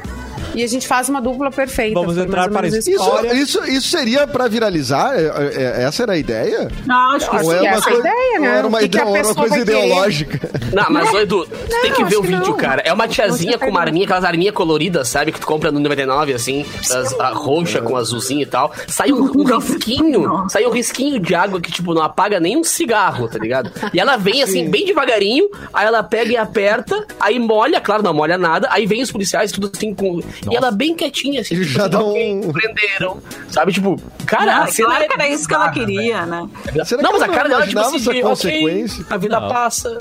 [0.57, 1.95] e a gente faz uma dupla perfeita.
[2.01, 2.91] Vamos entrar para isso.
[2.91, 3.63] isso.
[3.65, 5.15] Isso, seria pra viralizar?
[5.17, 6.69] É- é- Essa era a ideia?
[6.85, 8.59] Não, acho que Ou era uma essa é a coisa, ideia, né?
[8.59, 10.51] era uma, O que era uma coisa ideológica?
[10.73, 12.57] Não, mas, ô, Edu, tu tem que Não, ver o vídeo, não.
[12.57, 12.83] cara.
[12.85, 15.31] É uma tiazinha Não, com uma arminha, aquelas arminhas coloridas, sabe?
[15.33, 18.73] Que tu compra no 99, assim, as- a roxa com azulzinho e tal.
[18.89, 22.65] Sai um, um risquinho, sai um risquinho de água que, tipo, não apaga nem um
[22.65, 23.71] cigarro, tá ligado?
[23.93, 28.15] E ela vem, assim, bem devagarinho, aí ela pega e aperta, aí molha, claro, não
[28.15, 30.21] molha nada, aí vem os policiais, tudo assim, com...
[30.53, 33.19] E ela bem quietinha, assim, Eles tipo, já dão ok, um- prenderam,
[33.49, 33.73] sabe?
[33.73, 36.49] Tipo, cara, Não, a cena claro é que era isso que ela queria, né?
[36.85, 39.03] Será não, mas a cara não dela, tipo assim, essa de, consequência?
[39.05, 39.49] ok, a vida Não.
[39.49, 39.99] passa.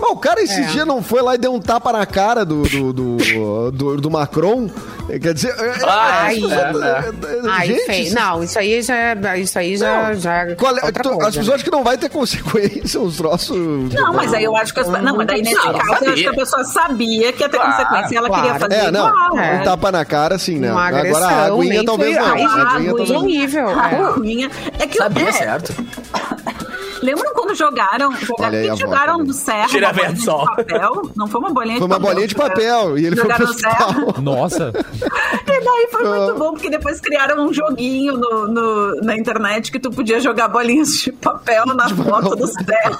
[0.00, 0.70] Mas o cara esses É.
[0.70, 4.10] dias não foi lá e deu um tapa na cara do, do, do, do- do
[4.10, 4.70] Macron?
[5.08, 5.48] Quer dizer...
[5.58, 7.50] é- Ah, Ai, é, é, é.
[7.50, 8.14] Ai, gente, feio.
[8.14, 10.14] Não, isso aí já, é- isso aí já, Não.
[10.20, 11.28] já é Qual é- outra tu- coisa.
[11.28, 13.56] as pessoas acham que não vai ter consequência, uns troços...
[13.94, 16.04] Não, mas aí eu acho que as, não, mas daí nesse Não, caso eu acho
[16.04, 16.22] sabia.
[16.22, 18.42] que a pessoa sabia que ia ter Claro, consequência e ela claro.
[18.44, 19.32] queria fazer É, não, igual.
[19.32, 19.62] um né?
[19.64, 20.70] tapa na cara, assim, né?
[20.70, 22.48] Agressão, Agora a aguinha talvez foi- não.
[22.48, 23.68] A a aguinha horrível.
[23.80, 23.96] A é.
[24.02, 24.50] aguinha.
[24.78, 25.74] É que Sabia é, certo.
[27.02, 28.12] Lembram quando jogaram.
[28.16, 30.24] jogaram que a jogaram volta, no Serra Tira uma bolinha de
[30.56, 31.10] papel.
[31.16, 32.08] Não foi uma bolinha Foi de uma papel.
[32.10, 33.86] bolinha de papel e ele foi Jogaram pro no Serra.
[33.88, 34.22] hospital.
[34.22, 34.72] Nossa.
[35.68, 39.78] E daí foi muito bom, porque depois criaram um joguinho no, no- na internet que
[39.78, 42.98] tu podia jogar bolinhas de papel na foto do Serra.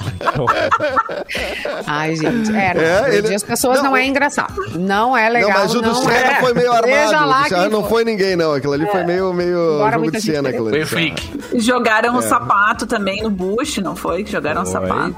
[1.86, 2.50] Ai, gente.
[2.54, 4.54] É, não, É, agredir ele- as pessoas Não, não, é engraçado.
[4.78, 5.50] Não é legal.
[5.50, 6.40] não, mas o do Serra é.
[6.40, 7.28] foi meio armado.
[7.28, 8.52] Lá quem não foi ninguém, não.
[8.52, 10.48] Aquilo ali foi meio, meio Embora jogo de cena.
[10.48, 10.86] Aquilo Foi ali.
[10.86, 11.40] freak.
[11.54, 12.22] Jogaram o É.
[12.22, 14.24] sapato também no Bush, não foi?
[14.24, 14.72] Que jogaram o Foi.
[14.72, 15.16] sapato.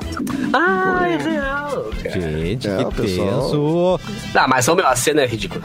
[0.53, 1.87] Ah, é real.
[2.03, 4.01] Gente, É, que pessoal- tenso.
[4.49, 5.63] Mas meu, a cena é ridícula.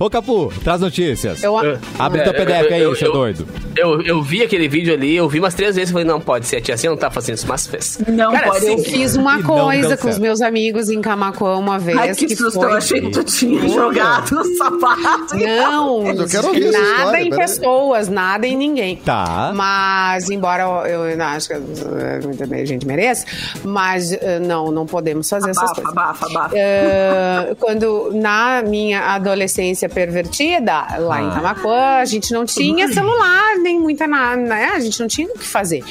[0.00, 1.42] Ô, Capu, traz notícias.
[1.42, 1.56] Eu,
[1.98, 3.46] Abre É, teu PDF aí, eu- seu eu- doido.
[3.76, 6.46] Eu, eu vi aquele vídeo ali, eu vi umas três vezes e falei, não pode
[6.46, 7.98] ser, a tia assim não tá fazendo isso, mas fez.
[8.06, 11.56] Não Cara, pode assim, eu fiz uma E coisa com os meus amigos em Camacuã
[11.56, 11.96] uma vez.
[11.96, 12.70] Ai, que susto, foi...
[12.70, 15.36] eu achei que tu tinha jogado o sapato.
[15.36, 17.46] Não, eu quero ouvir nada história, em peraí.
[17.48, 18.96] pessoas, nada em ninguém.
[18.96, 19.52] Tá.
[19.54, 23.24] Mas, embora eu, eu não acho que eh, a gente mereça,
[23.64, 25.92] mas eh, não, não podemos fazer essas Abafa, coisas.
[25.92, 26.54] abafa, abafa.
[26.56, 33.78] Eh, quando na minha adolescência pervertida, lá em Camacuã, a gente não tinha celular, nem
[33.78, 34.70] muita nada, né?
[34.74, 35.82] A gente não tinha o que fazer.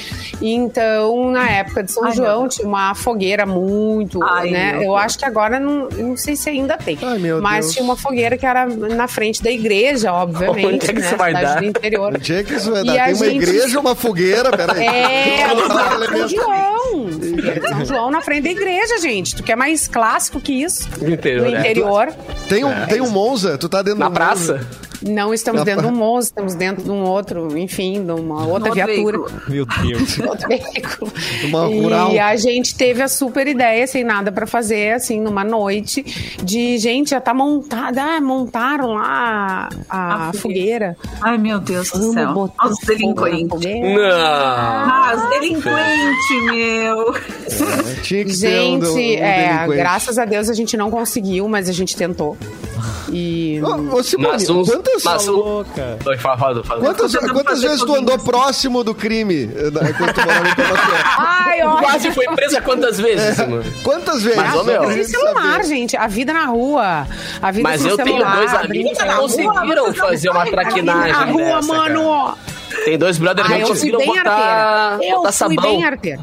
[0.41, 4.79] Então, na época de São Ai, João, tinha uma fogueira muito, Ai, né?
[4.85, 6.97] Eu acho que agora não, não sei se ainda tem.
[7.01, 7.73] Ai, meu mas Deus.
[7.73, 11.05] tinha uma fogueira que era na frente da igreja, obviamente, Onde é que né?
[11.07, 11.59] isso vai Cidade dar?
[11.59, 12.13] do interior.
[12.15, 12.93] Onde é que isso vai E dar?
[13.01, 14.85] a Tem uma gente- igreja, uma fogueira, peraí.
[14.85, 16.27] É, São.
[16.27, 17.09] João.
[17.69, 19.35] São João na frente da igreja, gente.
[19.35, 20.87] Tu quer mais clássico que isso?
[21.01, 21.59] No interior, No é.
[21.59, 22.13] interior.
[22.49, 24.53] Tem um, tem um Monza, tu tá dentro Na do praça?
[24.53, 24.91] Monza.
[25.03, 28.11] Não estamos Na dentro de pra- um monstro, estamos dentro de um outro, enfim, de
[28.11, 29.17] uma outra outro viatura.
[29.17, 29.41] veículo.
[29.47, 30.19] Meu Deus.
[30.21, 31.11] Outro veículo.
[31.45, 32.11] Uma e rural.
[32.19, 36.03] a gente teve a super ideia, sem nada pra fazer, assim, numa noite,
[36.43, 40.95] de gente, já tá montada, ah, montaram lá a, A fogueira.
[41.19, 42.33] Ai, meu Deus do Vamos céu.
[42.33, 43.49] botar Os delinquentes.
[43.49, 43.95] fogueira.
[43.95, 44.11] Não.
[44.21, 47.15] Ah, os delinquentes, meu.
[47.15, 51.47] É, Tinha que ter um, um Gente, é, graças a Deus a gente não conseguiu,
[51.47, 52.37] mas a gente tentou.
[53.11, 53.61] E.
[53.63, 55.63] Ô, ô, Simone, Mas uns- quantas, mas um-
[56.19, 56.79] fala, fala, fala.
[56.81, 60.55] quantas, quantas vezes tu andou próximo do crime eh, quando tu morava?
[61.17, 61.77] Ai, ó.
[61.77, 63.63] Quase foi presa quantas vezes, mano?
[63.83, 64.37] Quantas vezes?
[64.41, 65.63] Mas, ô, meu, gente celular, saber.
[65.65, 65.97] gente.
[65.97, 67.07] A vida na rua.
[67.41, 68.35] A vida Mas sem eu tenho celular.
[68.37, 72.03] dois amigos que conseguiram fazer uma traquinagem Na rua, dessa, mano.
[72.25, 72.51] cara.
[72.85, 75.13] Tem dois brothers que conseguiram bem botar, arteira.
[75.13, 76.19] Eu fui sabão bem arteira.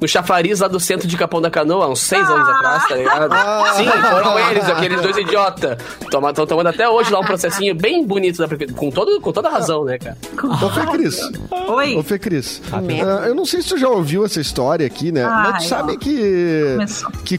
[0.00, 3.32] No chafariz lá do centro de Capão da Canoa, uns seis anos atrás, tá ligado?
[3.32, 3.72] Ah.
[3.76, 5.78] Sim, foram eles, aqueles dois idiotas.
[6.02, 9.48] Estão tomando até hoje lá um processinho bem bonito da prefeitura, com, todo, com toda
[9.48, 10.16] razão, né, cara?
[10.62, 11.20] Ô, Fê Cris.
[11.68, 11.96] Oi.
[11.96, 12.62] Ô, Fê Cris.
[12.72, 15.24] ah, eu não sei se tu já ouviu essa história aqui, né?
[15.24, 15.98] Ai, Mas tu sabe ó.
[15.98, 16.72] que.
[16.72, 17.10] Começou.
[17.24, 17.38] que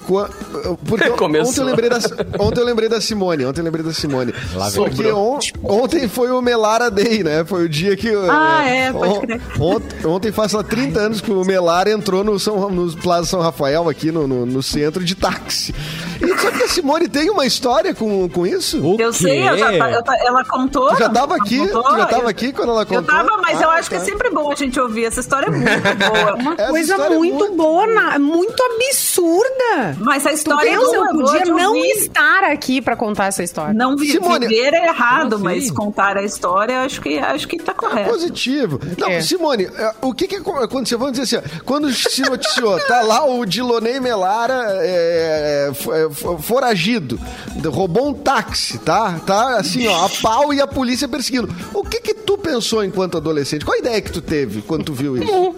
[0.86, 1.50] porque Começou.
[1.52, 1.98] ontem eu, lembrei da,
[2.40, 3.46] ontem eu lembrei da Simone.
[3.46, 4.34] Ontem eu lembrei da Simone.
[4.56, 4.84] Lá vem.
[4.84, 7.44] Porque on- ontem foi o Melara Day, né?
[7.46, 8.10] Foi o dia que.
[8.30, 9.42] Ah, é, pode crer.
[9.60, 13.42] Ontem, ontem faz lá 30 anos que o Melara entrou no, São, no Plaza São
[13.42, 15.74] Rafael, aqui no, no, no centro, de táxi.
[16.22, 18.80] E sabe que a Simone tem uma história com, com isso?
[18.82, 19.18] O Eu quê?
[19.18, 20.90] sei, eu já, tá- eu tá- ela contou.
[20.90, 21.58] Tu já tava aqui?
[21.60, 21.84] contou?
[21.84, 23.04] Tu já tava Eu- aqui quando ela Eu contou?
[23.04, 24.06] tava, mas eu Ah, acho que é tá.
[24.06, 25.06] sempre bom a gente ouvir.
[25.06, 25.64] Essa história é muito
[25.98, 26.36] boa.
[26.36, 29.98] Uma Essa coisa história é muito, muito boa, na- muito absurda.
[30.00, 31.88] Mas a história é boa, eu é podia não ouvir.
[31.98, 33.74] estar aqui pra contar essa história.
[33.74, 37.74] Não vi, Simone, viver é errado, mas contar a história, acho que, acho que tá
[37.74, 38.10] correto.
[38.10, 38.80] Positivo.
[38.98, 39.22] Não, É.
[39.22, 40.98] Simone, é, o que que aconteceu?
[41.00, 41.92] Vamos dizer assim, quando
[42.34, 47.20] noticiou, tá lá o Dilonei Melara é, é, é, fo- foragido,
[47.66, 49.20] roubou um táxi, tá?
[49.26, 51.54] Tá assim, ó, a pau e a polícia perseguindo.
[51.74, 53.64] O que que tu pensou enquanto adolescente?
[53.66, 55.56] Qual a ideia que tu teve quando tu viu isso?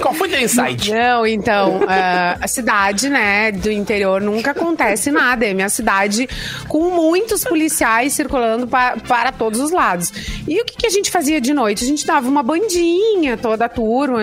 [0.00, 0.90] Qual foi teu insight?
[0.90, 5.44] Não, então, ah, a cidade, né, do interior nunca acontece nada.
[5.46, 6.28] É minha cidade
[6.68, 10.12] com muitos policiais circulando pa- para todos os lados.
[10.46, 11.84] E o que, que a gente fazia de noite?
[11.84, 14.20] A gente dava uma bandinha, toda a turma,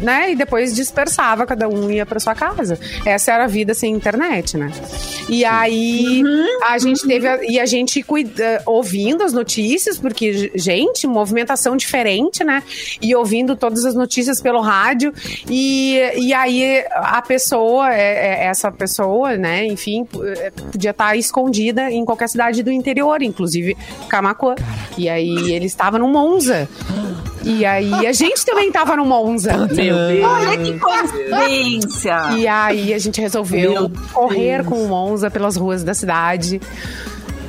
[0.00, 2.78] né, e depois dispersava, cada um ia para sua casa.
[3.04, 4.70] Essa era a vida sem internet, né?
[5.28, 6.22] E aí
[6.66, 12.42] a gente teve a, e a gente cuida, ouvindo as notícias, porque gente, movimentação diferente,
[12.42, 12.62] né?
[13.00, 15.09] E ouvindo todas as notícias pelo rádio
[15.48, 19.66] e, e aí a pessoa, é- é- essa pessoa, né?
[19.66, 20.06] Enfim,
[20.38, 23.76] é, podia estar escondida em qualquer cidade do interior, inclusive
[24.08, 24.54] Camacuã.
[24.96, 26.68] E aí ele estava no Monza.
[27.42, 29.56] E aí a gente também estava no Monza.
[29.56, 30.24] Meu Deus.
[30.24, 32.14] Olha que coincidência!
[32.36, 36.60] E aí a gente resolveu Meu correr com o Monza pelas ruas da cidade.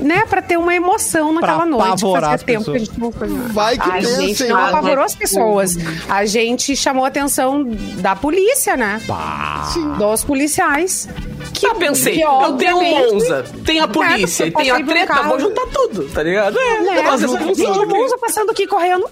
[0.01, 1.87] Né, pra ter uma emoção naquela Pra noite.
[2.03, 2.87] apavorar Fazia as tempo que a pessoas.
[2.89, 3.37] gente não fazia.
[3.53, 4.49] Vai que A pensa, gente hein?
[4.49, 5.77] não Ah, apavorou as pessoas.
[6.09, 7.63] A gente chamou a atenção
[7.97, 8.99] da polícia, né?
[9.07, 9.71] Pá.
[9.99, 11.07] Dos policiais.
[11.53, 14.83] que Tá, pensei, que, eu tenho um Monza, tem a polícia É, e tem a
[14.83, 16.57] treta, vou juntar tudo, tá ligado?
[16.57, 17.01] É, Né?
[17.01, 17.93] dessa Gente, função o aqui.
[17.93, 19.05] Monza passando aqui correndo,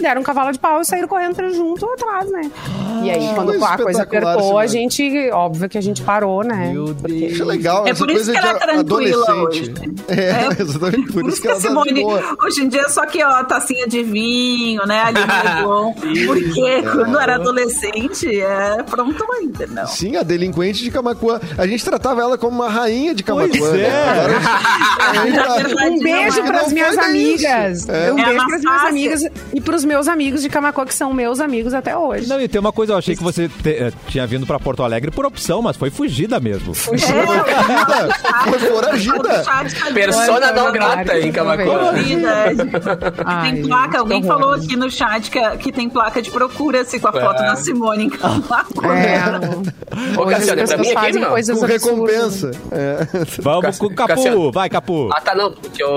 [0.00, 2.50] deram um cavalo de pau e saíram correndo junto atrás, né?
[3.02, 6.70] E aí, quando coisa a coisa apertou, a gente, óbvio que a gente parou, né?
[6.72, 7.32] Meu Deus.
[7.34, 9.74] Acho legal, É essa por isso que ela é tranquila hoje.
[10.08, 12.36] É, exatamente por, Por isso que ela tá Simone, boa.
[12.44, 15.02] hoje em dia, é só que, ó, tacinha de vinho, né?
[15.02, 15.18] Ali
[15.64, 15.94] bom.
[16.26, 16.82] Porque É.
[16.82, 19.86] quando era adolescente, é pronto ainda, não.
[19.86, 21.40] Sim, a delinquente de Camacuã.
[21.58, 23.76] A gente tratava ela como uma rainha de Pois Camacuã.
[23.76, 23.82] é.
[23.82, 24.10] né?
[24.10, 24.38] Agora,
[25.10, 26.42] a gente Na tá- verdade, Um beijo é.
[26.42, 27.88] pras não minhas foi amigas.
[27.88, 28.12] É.
[28.12, 28.88] Um É beijo pras minhas Anastácia.
[28.88, 29.22] amigas
[29.54, 32.28] e pros meus amigos de Camacuã, que são meus amigos até hoje.
[32.28, 34.82] Não, e tem uma coisa, eu achei que você te- eh, tinha vindo pra Porto
[34.82, 36.74] Alegre por opção, mas foi fugida mesmo.
[36.74, 37.16] Foragida.
[38.44, 39.44] Foi foragida.
[39.96, 41.32] Persona não grata em.
[43.24, 47.08] Ai, tem placa, alguém falou aqui no chat que, que tem placa de procura-se com
[47.08, 47.46] a foto É.
[47.46, 48.94] da Simone em Camacuã.
[48.94, 49.16] É,
[50.18, 51.30] Ô, é pra mim aqui, fazem não?
[51.30, 52.50] coisas Com recompensa.
[52.70, 53.06] É.
[53.40, 54.52] Vamos com o Capu, Cassiano.
[54.52, 55.08] vai, Capu.
[55.12, 55.54] Ah, tá, não.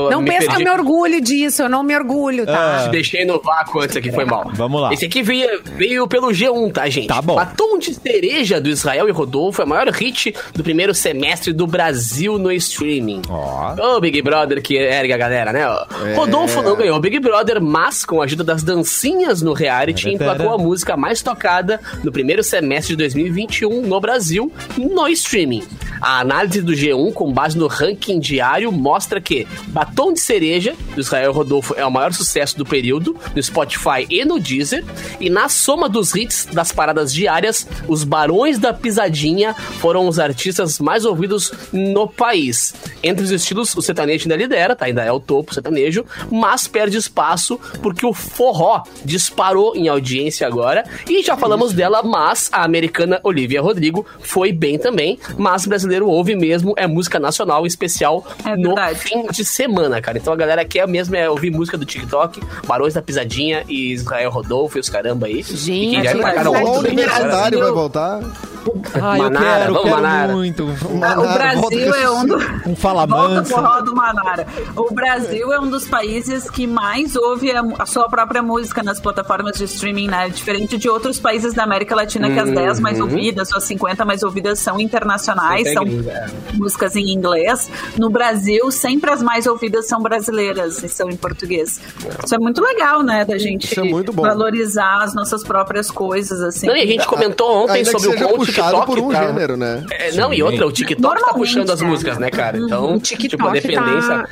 [0.10, 2.78] Não me pensa que eu me orgulho disso, eu não me orgulho, tá?
[2.80, 2.84] Ah.
[2.86, 4.50] Te deixei no vácuo antes aqui, foi mal.
[4.54, 4.94] Vamos lá.
[4.94, 7.08] Esse aqui veio, veio pelo G1, tá, gente?
[7.08, 7.36] Tá bom.
[7.36, 11.68] Batom de cereja do Israel e Rodolfo é o maior hit do primeiro semestre do
[11.68, 13.22] Brasil no streaming.
[13.30, 13.74] Ó.
[13.80, 15.62] Ô, Big Brother que ergue a galera, né?
[15.62, 16.14] É.
[16.16, 20.12] Rodolfo não ganhou o Big Brother, mas com a ajuda das dancinhas no reality, É,
[20.14, 25.64] emplacou a música mais tocada no primeiro semestre de 2021 no Brasil, no streaming.
[26.02, 31.02] A análise do G1, com base no ranking diário, mostra que Batom de Cereja, do
[31.02, 34.84] Israel Rodolfo, é o maior sucesso do período, no Spotify e no Deezer.
[35.20, 40.80] E na soma dos hits das paradas diárias, os Barões da Pisadinha foram os artistas
[40.80, 42.74] mais ouvidos no país.
[43.04, 44.86] Entre os estilos, o sertanejo ainda lidera, tá?
[44.86, 50.84] ainda é o topo sertanejo, mas perde espaço porque o forró disparou em audiência agora.
[51.08, 55.20] E já falamos dela, mas a americana Olivia Rodrigo foi bem também.
[55.38, 60.18] Mas brasileiro ouve mesmo, é música nacional, em especial É no fim de semana, cara.
[60.18, 64.32] Então a galera quer mesmo é ouvir música do TikTok, Barões da Pisadinha e Israel
[64.32, 65.44] Rodolfo e os caramba aí.
[65.44, 66.74] Gente, e já emplacaram legal.
[66.76, 67.60] O universitário Brasil.
[67.60, 68.20] vai voltar.
[68.94, 70.34] Ah, eu Manara, quero, vamos, quero Manara.
[70.34, 70.70] muito.
[70.86, 71.34] Ah, Manara, o
[71.70, 72.38] Brasil é um do...
[72.68, 73.59] Um fala Volta mansa.
[73.62, 74.48] Forró do Manara.
[74.76, 79.00] O Brasil é um dos países que mais ouve a, a sua própria música nas
[79.00, 80.30] plataformas de streaming, né?
[80.30, 84.06] Diferente de outros países da América Latina, que as 10 mais ouvidas, ou as 50
[84.06, 86.28] mais ouvidas são internacionais, são gringa, é.
[86.54, 87.70] músicas em inglês.
[87.98, 91.80] No Brasil, sempre as mais ouvidas são brasileiras e são em português.
[92.24, 93.26] Isso é muito legal, né?
[93.26, 94.24] Da gente é muito bom.
[94.24, 96.68] valorizar as nossas próprias coisas, assim.
[96.68, 99.00] Não, e a gente comentou ontem Ainda sobre que o seja quão o TikTok por
[99.00, 99.86] um tá- gênero, né?
[99.92, 101.86] É, não, e outra, o TikTok tá puxando as é.
[101.86, 102.58] músicas, né, cara?
[102.58, 104.10] Então, O TikTok tipo, dependência.
[104.10, 104.28] tá.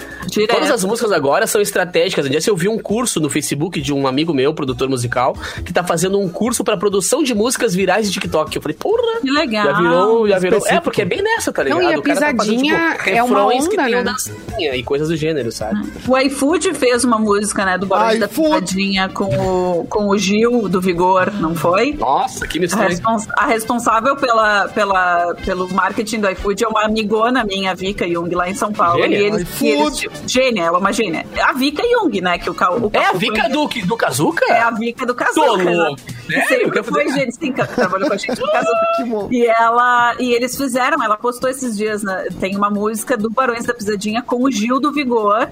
[0.49, 2.26] Todas as músicas agora são estratégicas.
[2.26, 5.72] Um dia eu vi um curso no Facebook de um amigo meu, produtor musical, que
[5.74, 8.55] tá fazendo um curso pra produção de músicas virais de TikTok.
[8.55, 9.20] Eu falei, porra!
[9.22, 9.65] Que legal.
[9.65, 10.55] Já virou, já virou.
[10.55, 10.84] É, Específico.
[10.84, 11.91] porque é bem nessa, tá Não, ligado?
[11.91, 14.11] e a O cara tá fazendo, pisadinha tipo, é uma refrões que onda, tenham né?
[14.11, 15.89] dancinha e coisas do gênero, sabe?
[16.07, 18.49] O iFood fez uma música, né, do Barões da iFood.
[18.61, 21.93] Pisadinha com o, com o Gil do Vigor, não foi?
[21.93, 22.89] Nossa, que A, mistério.
[22.89, 28.07] respons- a responsável pela, pela, pelo marketing do iFood é uma amigona minha, a Vika
[28.07, 29.03] Jung, lá em São Paulo.
[29.10, 29.18] Gênia.
[29.20, 30.10] E eles, e eles, iFood.
[30.28, 31.26] gênia, ela é uma gênia.
[31.41, 32.38] A Vika Jung, né?
[32.38, 34.45] Que o, o É a Vika do, do Kazuca?
[34.49, 35.64] É a Vika do Tô Kazuca.
[35.64, 35.72] né?
[35.72, 36.01] louco.
[36.28, 36.84] Que Sério?
[36.84, 37.20] Foi fazer?
[37.20, 39.30] gente sim, que trabalhou com a gente no bom.
[39.32, 43.66] E ela e eles fizeram, ela postou esses dias, né, tem uma música do Barões
[43.66, 45.47] da Pisadinha com o Gil do Vigor.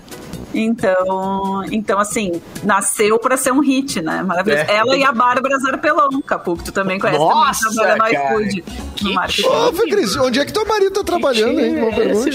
[0.58, 4.24] Então, então assim, nasceu pra ser um hit, né?
[4.24, 4.64] Maravilhoso.
[4.70, 4.76] É.
[4.78, 8.42] Ela e a Bárbara Zarpelon, Capu, que tu também conhece, Nossa, também trabalha no cara.
[8.42, 8.62] iFood.
[8.96, 9.48] Que No marketing.
[9.48, 11.78] Ô, Cris, onde é que teu marido tá trabalhando, hein?
[11.84, 12.30] Uma Que é pergunta.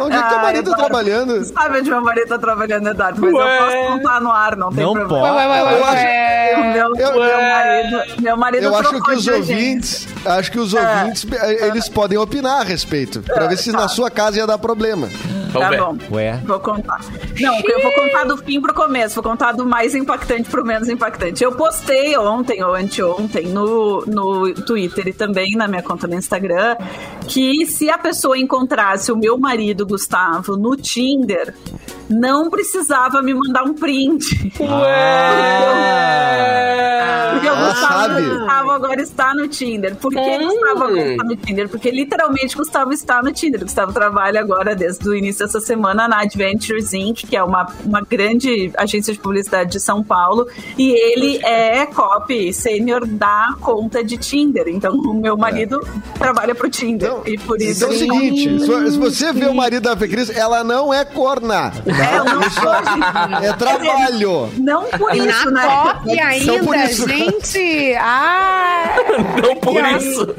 [0.00, 1.44] Onde é que teu Ai, marido tá trabalhando?
[1.44, 3.20] Sabe onde meu marido tá trabalhando, Eduardo?
[3.20, 3.40] Mas Ué.
[3.58, 5.20] eu posso contar no ar, não tem Não problema.
[5.20, 5.36] pode.
[5.36, 6.72] Ué, ué, ué, Eu acho- ué.
[6.72, 11.26] Meu, Eu- meu marido, meu marido Eu acho que os ouvintes, acho que os ouvintes,
[11.32, 15.08] eh, eles podem opinar a respeito, pra ver se na sua casa ia dar problema.
[15.52, 15.96] Tá bom.
[16.12, 16.40] Ué.
[16.44, 17.00] Vou contar.
[17.40, 20.88] Não, eu vou contar do fim pro começo, vou contar do mais impactante pro menos
[20.88, 21.42] impactante.
[21.42, 26.76] Eu postei ontem ou anteontem no, no Twitter e também na minha conta no Instagram
[27.26, 31.54] que se a pessoa encontrasse o meu marido, Gustavo, no Tinder,
[32.10, 34.52] não precisava me mandar um print.
[34.58, 34.82] Gustavo,
[38.06, 38.22] sabe.
[38.28, 39.96] Gustavo agora está no Tinder.
[39.96, 40.48] Por que Hum.
[40.48, 41.68] Gustavo agora está no Tinder?
[41.68, 43.60] Porque literalmente Gustavo está no Tinder.
[43.60, 48.00] Gustavo trabalha agora desde o início dessa semana na Adventures Inc., que é uma, uma
[48.00, 50.46] grande agência de publicidade de São Paulo.
[50.78, 54.68] E ele é copy sênior da conta de Tinder.
[54.68, 55.80] Então o meu marido
[56.18, 57.08] trabalha pro Tinder.
[57.08, 60.08] Então, e por isso então é o seguinte, se você vê o marido da Fê
[60.08, 61.82] Cris, ela não é corna, tá?
[61.86, 63.44] É, eu não sou, gente.
[63.44, 64.50] É trabalho.
[64.58, 65.92] Não por isso, na né?
[65.92, 67.08] top ainda, por isso.
[67.08, 67.91] gente.
[67.96, 68.84] Ah,
[69.42, 70.34] Não por E aí- isso.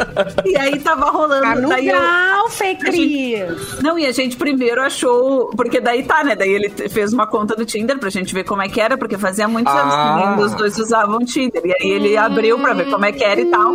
[0.45, 1.41] E aí tava rolando.
[1.43, 3.81] tá no daí eu- grau, Fê Cris.
[3.81, 5.49] Não, e a gente primeiro achou.
[5.55, 6.35] Porque daí tá, né?
[6.35, 9.17] Daí ele fez uma conta do Tinder pra gente ver como é que era, porque
[9.17, 10.13] fazia muitos anos Ah.
[10.17, 11.61] que nenhum dos dois usavam Tinder.
[11.65, 13.73] E aí ele abriu pra ver como é que era e tal.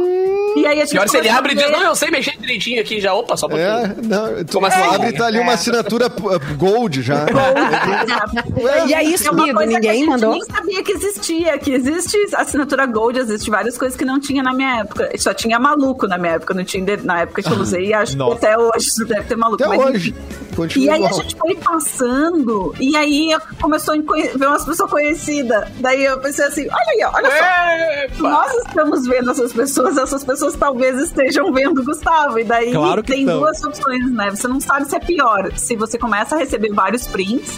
[0.56, 0.92] E aí a gente.
[0.92, 3.12] Pior se ele abre e diz, não, eu sei mexer direitinho aqui já.
[3.14, 3.68] Opa, só um pouquinho.
[3.70, 4.80] É, não, tu Como assim?
[4.94, 6.08] abre e tá ali uma assinatura
[6.56, 7.26] gold já.
[8.86, 10.32] E aí, É uma coisa que a ninguém gente mandou.
[10.32, 14.54] nem sabia que existia, que existe assinatura Gold, existe várias coisas que não tinha na
[14.54, 15.10] minha época.
[15.18, 18.12] Só tinha maluco na minha época, no Tinder, na época que eu usei, e acho
[18.12, 18.34] que Nossa.
[18.36, 19.62] até hoje deve ter maluco.
[19.62, 20.14] Até mas hoje.
[20.56, 21.22] Continua E aí a igual.
[21.22, 23.98] gente foi passando, e aí começou a
[24.38, 25.68] ver umas pessoas conhecidas.
[25.80, 28.04] Daí eu pensei assim, olha aí, olha só.
[28.04, 28.28] Epa.
[28.30, 32.38] Nós estamos vendo essas pessoas, essas pessoas talvez estejam vendo o Gustavo.
[32.38, 33.38] E daí Claro que tem estão.
[33.38, 34.30] duas opções, né?
[34.30, 35.52] Você não sabe se é pior.
[35.56, 37.56] Se você começa a receber vários prints,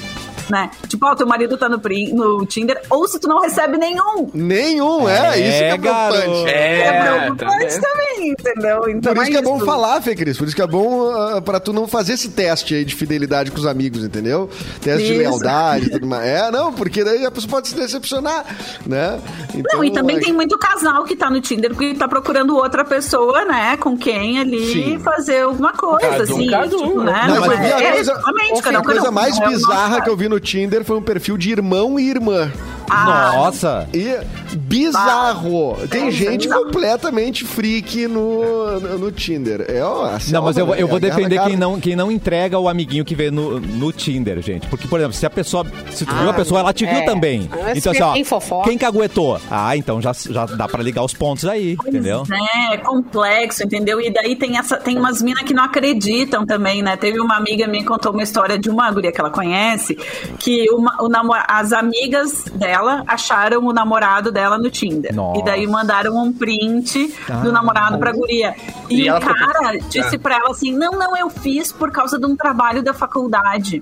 [0.50, 0.70] né?
[0.88, 1.78] Tipo, ó, teu marido tá no,
[2.12, 4.28] no Tinder, ou se tu não recebe nenhum.
[4.34, 6.48] Nenhum, é, É, isso que é preocupante.
[6.50, 8.88] É, É, preocupante tá também, entendeu?
[8.90, 9.66] Então Por isso que é bom isso.
[9.66, 10.36] falar, Fê Cris.
[10.36, 13.50] Por isso que é bom ah, pra tu não fazer esse teste aí de fidelidade
[13.50, 14.48] com os amigos, entendeu?
[14.80, 15.20] Teste de Isso.
[15.20, 16.26] lealdade e tudo mais.
[16.26, 18.44] É, não, porque daí a pessoa pode se decepcionar,
[18.86, 19.20] né?
[19.54, 22.56] Então, Não, e também é- tem muito casal que tá no Tinder porque tá procurando
[22.56, 23.76] outra pessoa, né?
[23.76, 24.98] Com quem ali Sim.
[24.98, 26.50] fazer alguma coisa, Cada um, assim.
[26.50, 27.24] cada um, tipo, né?
[27.28, 30.16] Não, mas é, a é, coisa, exatamente, cada a coisa mais É bizarra que eu
[30.16, 32.50] vi no Tinder foi um perfil de irmão e irmã.
[32.90, 33.88] Ah, Nossa.
[33.94, 34.18] E
[34.56, 35.76] bizarro.
[35.88, 36.64] Tem É, gente bizarro.
[36.64, 39.64] completamente freak no, no, no Tinder.
[39.68, 42.58] É, ó, a Não, mas eu, vou- eu vou defender quem não, quem não entrega
[42.58, 44.66] o amiguinho que vê no, no Tinder, gente.
[44.68, 45.64] Porque, por exemplo, se a pessoa.
[45.92, 47.02] Se tu viu a pessoa, ela te viu é.
[47.04, 47.48] também.
[47.50, 48.12] Mas Então, assim, ó.
[48.12, 48.68] quem fofoca?
[48.68, 49.40] Quem caguetou?
[49.50, 52.24] Ah, então já, já dá pra ligar os pontos aí, entendeu?
[52.70, 54.00] É, é complexo, entendeu?
[54.00, 56.96] E daí tem essa, tem umas minas que não acreditam também, né?
[56.96, 59.94] Teve uma amiga minha que contou uma história de uma guria que ela conhece,
[60.38, 65.14] que uma, o namo- as amigas dela acharam o namorado dela no Tinder.
[65.14, 65.40] Nossa.
[65.40, 68.54] E daí mandaram um print do namorado pra guria.
[68.88, 72.18] E, E o ficou- cara disse pra ela assim: não, não, eu fiz por causa
[72.18, 73.80] de um trabalho da faculdade.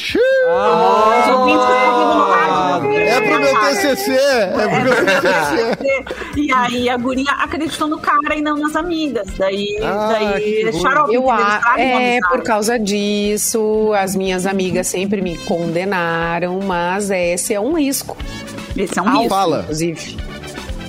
[0.00, 3.08] Os ouvintes estão ouvindo no rádio, né?
[3.08, 4.12] É pro meu TCC.
[4.12, 6.40] É pro meu TCC.
[6.40, 9.26] E aí a guria acreditou no cara e não nas amigas.
[9.36, 11.14] Daí, Ah, daí que é xarope.
[11.14, 17.60] Eu a, é por causa disso, as minhas amigas sempre me condenaram, mas esse é
[17.60, 18.16] um risco.
[18.76, 19.34] Esse é um Alto, risco.
[19.34, 19.60] Fala.
[19.62, 20.27] Inclusive.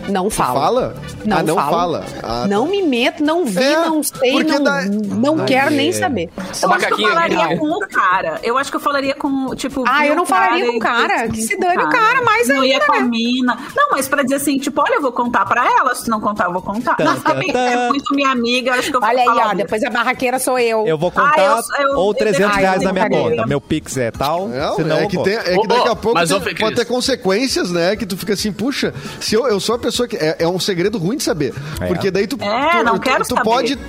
[0.10, 0.60] Não fala.
[0.60, 0.96] Fala?
[1.26, 1.70] Não, ah, não falo.
[1.72, 2.06] fala.
[2.24, 5.90] Ah, não me meto, não vi, É, não sei, não, dá- não Ai, quero nem
[5.90, 5.94] é.
[5.94, 6.30] saber.
[6.62, 7.58] Eu acho que eu falaria né?
[7.58, 8.40] com o cara.
[8.44, 9.84] Eu acho que eu falaria com, tipo...
[9.88, 12.22] Ah, eu não cara falaria com o cara, que se dane o Cara.
[12.24, 13.08] mais Não ia com a né?
[13.08, 13.58] mina.
[13.76, 15.94] Não, mas pra dizer assim, tipo, olha, eu vou contar pra ela.
[15.96, 16.96] Se não contar, eu vou contar.
[16.96, 17.60] Tan, Não, tan, tan.
[17.60, 20.58] é muito minha amiga, acho que eu vou Olha aí, ó, depois a barraqueira sou
[20.60, 20.86] eu.
[20.86, 21.44] Eu vou Ah, contar
[21.80, 23.46] eu- eu- ou 300 Ah, eu reais na minha conta.
[23.48, 26.20] Meu Pix é tal, Não, senão é eu que, tem, é que daqui a pouco
[26.60, 27.96] pode ter consequências, né?
[27.96, 30.16] Que tu fica assim, puxa, se eu, eu sou a pessoa que.
[30.18, 31.54] É, é um segredo ruim de saber.
[31.82, 31.88] É.
[31.88, 33.44] Porque daí tu, É, tu, não tu, quero tu saber.
[33.44, 33.80] pode.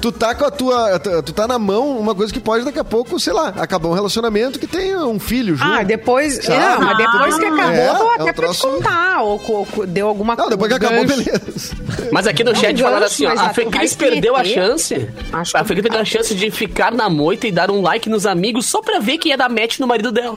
[0.00, 0.96] Tu tá com a tua.
[1.00, 3.88] Tu, tu tá na mão uma coisa que pode daqui a pouco, sei lá, acabar
[3.88, 5.72] um relacionamento que tem um filho junto.
[5.72, 6.36] Ah, depois.
[6.36, 6.56] Sabe?
[6.56, 8.68] Não, mas depois que Ah, acabou, é, eu vou é até um pra te troço-
[8.68, 9.22] contar.
[9.22, 11.76] Ou, ou- ou deu alguma Não, depois que acabou, beleza.
[12.12, 14.36] Mas aqui no chat gancho, falaram assim, ó, a já Fê tu Cris vai perdeu
[14.36, 15.08] a chance.
[15.32, 17.82] Acho a que Fê Cris perdeu a chance de ficar na moita e dar um
[17.82, 20.36] like nos amigos só pra ver quem ia dar match no marido dela.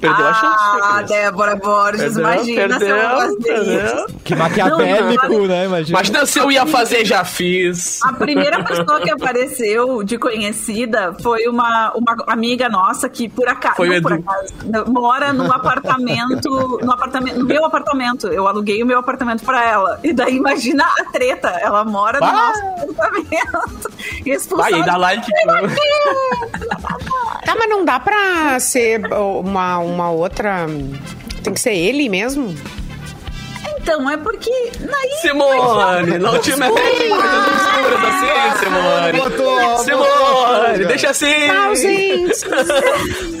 [0.00, 1.02] Perdeu a chance, Ah.
[1.02, 3.84] Débora Borges, Perdeu, imagina se eu perdeu, fazer perdeu.
[3.84, 4.06] isso.
[4.24, 5.64] Que maquiavélico, Não, não, né?
[5.66, 5.98] Imagina.
[5.98, 8.02] Imagina se eu ia fazer, já fiz.
[8.02, 13.76] A primeira pessoa que apareceu de conhecida foi uma, uma amiga nossa que por acaso,
[13.76, 14.54] Foi por acaso,
[14.86, 18.28] mora num apartamento, no apartamento, no meu apartamento.
[18.28, 20.00] Eu aluguei o meu apartamento pra ela.
[20.02, 22.32] E daí imagina a treta, ela mora no Ah.
[22.32, 23.90] nosso apartamento.
[24.24, 24.70] E expulsada.
[24.70, 25.26] Vai, dá like.
[27.44, 30.66] Tá, mas não dá pra ser uma, uma outra.
[31.42, 32.54] Tem que ser ele mesmo?
[33.92, 39.18] Então, é porque aí Simone, não te mete em coisas obscuras assim, Simone.
[39.18, 41.26] Botou, Simone, deixa assim.
[41.48, 42.40] Tchau, gente.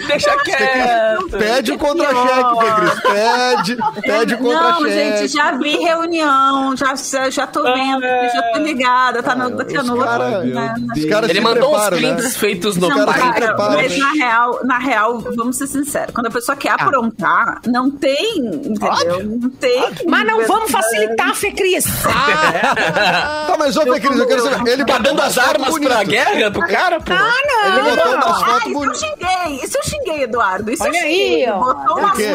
[0.10, 1.28] Deixa quieto.
[1.38, 3.00] Pede o contra-cheque.
[3.02, 5.18] Pede, pede o Não, contra-cheque.
[5.18, 6.94] gente, já vi reunião, já,
[7.30, 11.40] já tô vendo, já tô ligada, tá no, tá no cara- né, Os caras Ele
[11.40, 12.30] mandou uns preparam, prints né?
[12.30, 13.20] feitos no Não, pai.
[13.20, 13.74] cara, prepara.
[13.76, 18.38] mas na real, na real, vamos ser sinceros, quando a pessoa quer aprontar, não tem,
[18.38, 19.22] entendeu?
[19.24, 19.84] Não tem.
[20.08, 21.84] Mas não vamos facilitar, Fê Cris.
[22.02, 24.70] Tá, mas ô, Fê Cris, eu quero saber.
[24.72, 26.08] Ele Tá dando as umas fotos armas pra bonitas.
[26.08, 27.12] guerra pro cara, pô?
[27.12, 29.00] Ele botou umas Ah, fotos isso eu bonitas.
[29.00, 30.70] xinguei, isso eu xinguei, Eduardo.
[30.72, 31.44] Isso Olha eu xinguei.
[31.44, 31.58] aí, ó.
[31.58, 32.32] Botou O uma quê?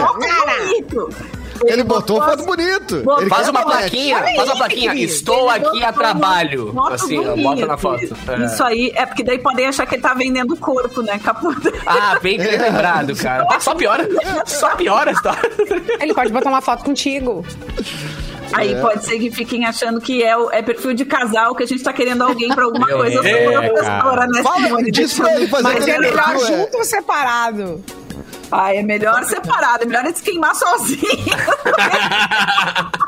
[1.60, 1.74] Bonito.
[1.74, 3.02] Ele botou foto bonito.
[3.02, 4.92] Botou- Ele Faz uma plaquinha, Olha faz uma aí, plaquinha.
[4.92, 5.12] querido.
[5.12, 6.74] Estou Ele aqui a botou trabalho.
[6.92, 8.18] Assim, bota na foto.
[8.28, 8.46] É.
[8.46, 11.20] Isso aí, é porque daí podem achar que ele tá vendendo o corpo, né?
[11.24, 11.72] Capota.
[11.86, 13.46] Ah, bem bem lembrado, cara.
[13.52, 14.08] Ah, Só piora.
[14.46, 15.52] Só piora a história.
[16.00, 17.46] Ele pode botar uma foto contigo.
[18.54, 18.80] Aí É.
[18.80, 21.84] pode ser que fiquem achando que é, o- é perfil de casal, que a gente
[21.84, 23.16] tá querendo alguém pra alguma Meu coisa.
[23.16, 24.44] Eu Deus, sou professora, né?
[24.44, 26.40] Fala, diz pra ele fazer Mas é melhor é.
[26.40, 27.84] junto ou separado?
[28.58, 31.02] Ah, é melhor separado, é melhor se queimar sozinho.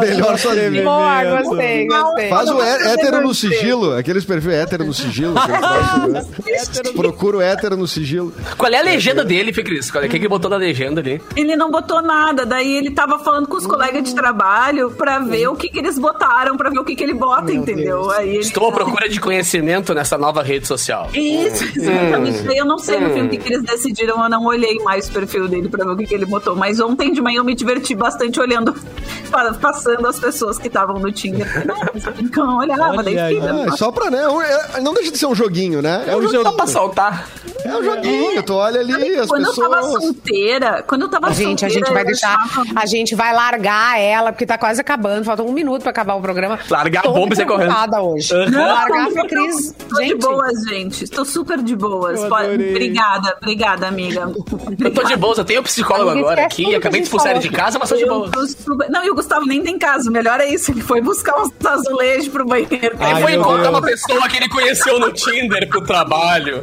[0.00, 0.84] Melhor sozinho.
[0.84, 2.28] Boa, gostei, gostei.
[2.28, 5.34] Faz o hétero no sigilo, aqueles perfis hétero no sigilo.
[5.34, 6.22] né?
[6.96, 8.32] Procura o hétero no sigilo.
[8.56, 9.90] Qual é a legenda dele, Fê Cris?
[9.90, 10.06] Qual é?
[10.06, 11.20] O que botou na legenda ali?
[11.36, 15.48] Ele não botou nada, daí ele tava falando com os colegas de trabalho pra ver
[15.48, 18.10] o que, que eles botaram, pra ver o que, que ele bota, entendeu?
[18.10, 18.38] Aí ele...
[18.38, 21.08] Estou à procura de conhecimento nessa nova rede social.
[21.14, 22.42] Isso, exatamente.
[22.42, 25.08] Daí Eu não sei no fim o que, que eles decidiram, eu não olhei mais
[25.08, 26.54] o perfil dele pra ver o que, que ele botou.
[26.54, 28.74] Mas ontem de manhã eu me diverti bastante olhando,
[29.30, 31.46] pa- passando as pessoas que estavam no Tinder.
[32.18, 33.34] Então, olhava, daí Olha aí.
[33.36, 33.64] fica.
[33.72, 34.22] Ah, só pra, né?
[34.76, 36.04] é- Não deixa de ser um joguinho, né?
[36.06, 36.56] É um Só joguinho.
[36.56, 37.28] pra saltar.
[37.64, 38.42] É um joguinho.
[38.42, 40.02] Tu olha ali, as Quando eu tava pessoas.
[40.04, 41.86] solteira, quando eu tava Gente, a solteira.
[41.86, 42.34] gente vai deixar.
[42.36, 45.24] achava- A gente vai largar ela, porque tá quase acabando.
[45.24, 46.58] Falta um minuto pra acabar o programa.
[46.68, 47.72] Largar a Tô bomba e sair correndo.
[48.00, 48.28] hoje.
[48.50, 49.72] Vou largar Não, a Cris.
[49.88, 51.04] Tô de Gente, boas, gente.
[51.04, 52.20] Estou super de boas.
[52.22, 54.30] Obrigada, obrigada, amiga.
[54.80, 56.74] Eu tô de boa, eu tenho psicólogo agora aqui.
[56.74, 58.30] Acabei a de expulsar ele de casa, mas tô de Eu boa.
[58.30, 60.08] tô super- Não, e o Gustavo nem tem casa.
[60.08, 60.70] O melhor é isso.
[60.72, 62.96] Ele foi buscar uns azulejos pro banheiro.
[63.00, 66.62] Ele foi encontrar uma pessoa que ele conheceu no Tinder pro trabalho.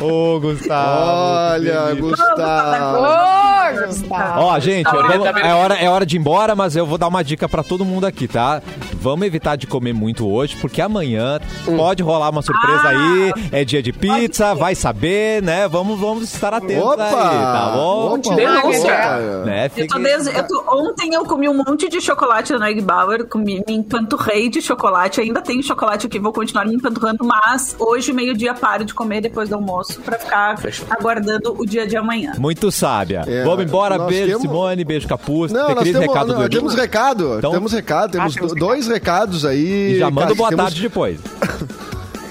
[0.00, 1.52] Ô, Gustavo.
[1.54, 1.94] Olha.
[1.94, 2.98] Gustavo.
[2.98, 4.40] Ô, Gustavo.
[4.40, 6.98] Ó, gente, Tá, vamos- tá é, hora, é hora de ir embora, mas eu vou
[6.98, 8.62] dar uma dica pra todo mundo aqui, tá?
[9.00, 11.38] Vamos evitar de comer muito hoje, porque amanhã
[11.76, 13.32] pode rolar uma surpresa Ah, aí.
[13.52, 15.68] É dia de pizza, vai saber, né?
[15.68, 17.04] Vamos, vamos estar atentos Opa!
[17.04, 18.14] aí, tá bom?
[18.14, 18.34] Opa!
[18.34, 18.92] Denúncia.
[18.94, 19.18] Opa!
[19.44, 19.64] Né?
[19.66, 22.80] Eu tô Fique- desde- eu tô- ontem eu comi um monte de chocolate no Egg
[22.80, 25.20] Bauer, comi, me empanturrei de chocolate.
[25.20, 29.48] Ainda tenho chocolate aqui, vou continuar me empanturrando, mas hoje, meio-dia, paro de comer depois
[29.48, 30.86] do almoço pra ficar Fechou.
[30.90, 32.32] aguardando o dia de amanhã.
[32.38, 33.22] Muito sábia.
[33.26, 35.52] É, Vamos embora, beijo, temos- Simone, beijo, Capuz.
[35.52, 36.82] Não, Tem nós temos, recado não, do temos Edu.
[36.82, 37.34] recado.
[37.38, 39.92] Então- temos recado, temos Ah, temos dois recados aí.
[39.94, 41.18] E já manda boa temos- tarde depois.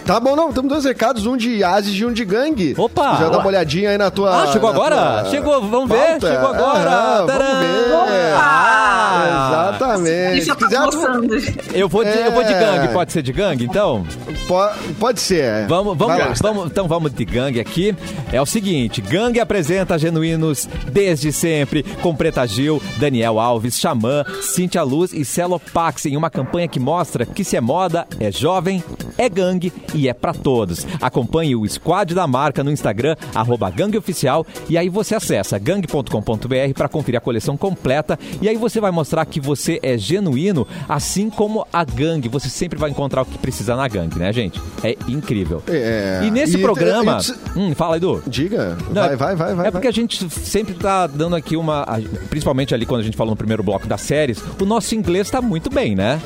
[0.06, 2.76] Tá bom, não, temos dois recados, um de Asis e um de gangue.
[2.78, 3.16] Opa!
[3.16, 4.44] Já dá uma olhadinha aí na tua.
[4.44, 5.22] Ah, chegou agora?
[5.22, 6.28] tua Chegou, vamos ver, pauta.
[6.28, 6.90] chegou agora.
[6.92, 8.34] Ah, vamos ver.
[8.36, 9.70] Ah!
[9.70, 10.32] Exatamente.
[10.32, 11.36] Deixa Se eu tá quiser, mostrando.
[11.74, 12.60] Eu vou, de, eu vou de É.
[12.60, 14.06] gangue, pode ser de gangue, então?
[14.48, 15.68] po- pode ser.
[15.68, 16.34] Vamos, vamos, lá.
[16.42, 17.96] vamos, então vamos de gangue aqui.
[18.32, 24.84] É o seguinte, gangue apresenta genuínos desde sempre, com Preta Gil, Daniel Alves, Xamã, Cintia
[24.84, 28.84] Luz e Celopax, em uma campanha que mostra que se é moda, é jovem,
[29.18, 30.86] é gangue e é pra todos.
[31.02, 36.88] Acompanhe o squad da marca no Instagram, arroba gangueoficial, e aí você acessa gangue.com.br para
[36.90, 41.66] conferir a coleção completa, e aí você vai mostrar que você é genuíno, assim como
[41.72, 42.30] a gangue.
[42.30, 44.60] Você sempre vai encontrar o que precisa na gangue, né, gente?
[44.84, 45.62] É incrível.
[45.68, 46.22] É.
[46.24, 47.18] E nesse E- programa.
[47.56, 48.24] e- Hum, fala, Edu.
[48.26, 48.78] Diga.
[48.92, 49.68] Não, vai, vai, vai, vai.
[49.68, 51.86] É porque a gente sempre tá dando aqui uma.
[52.30, 55.42] Principalmente ali quando a gente falou no primeiro bloco das séries, o nosso inglês tá
[55.42, 56.20] muito bem, né?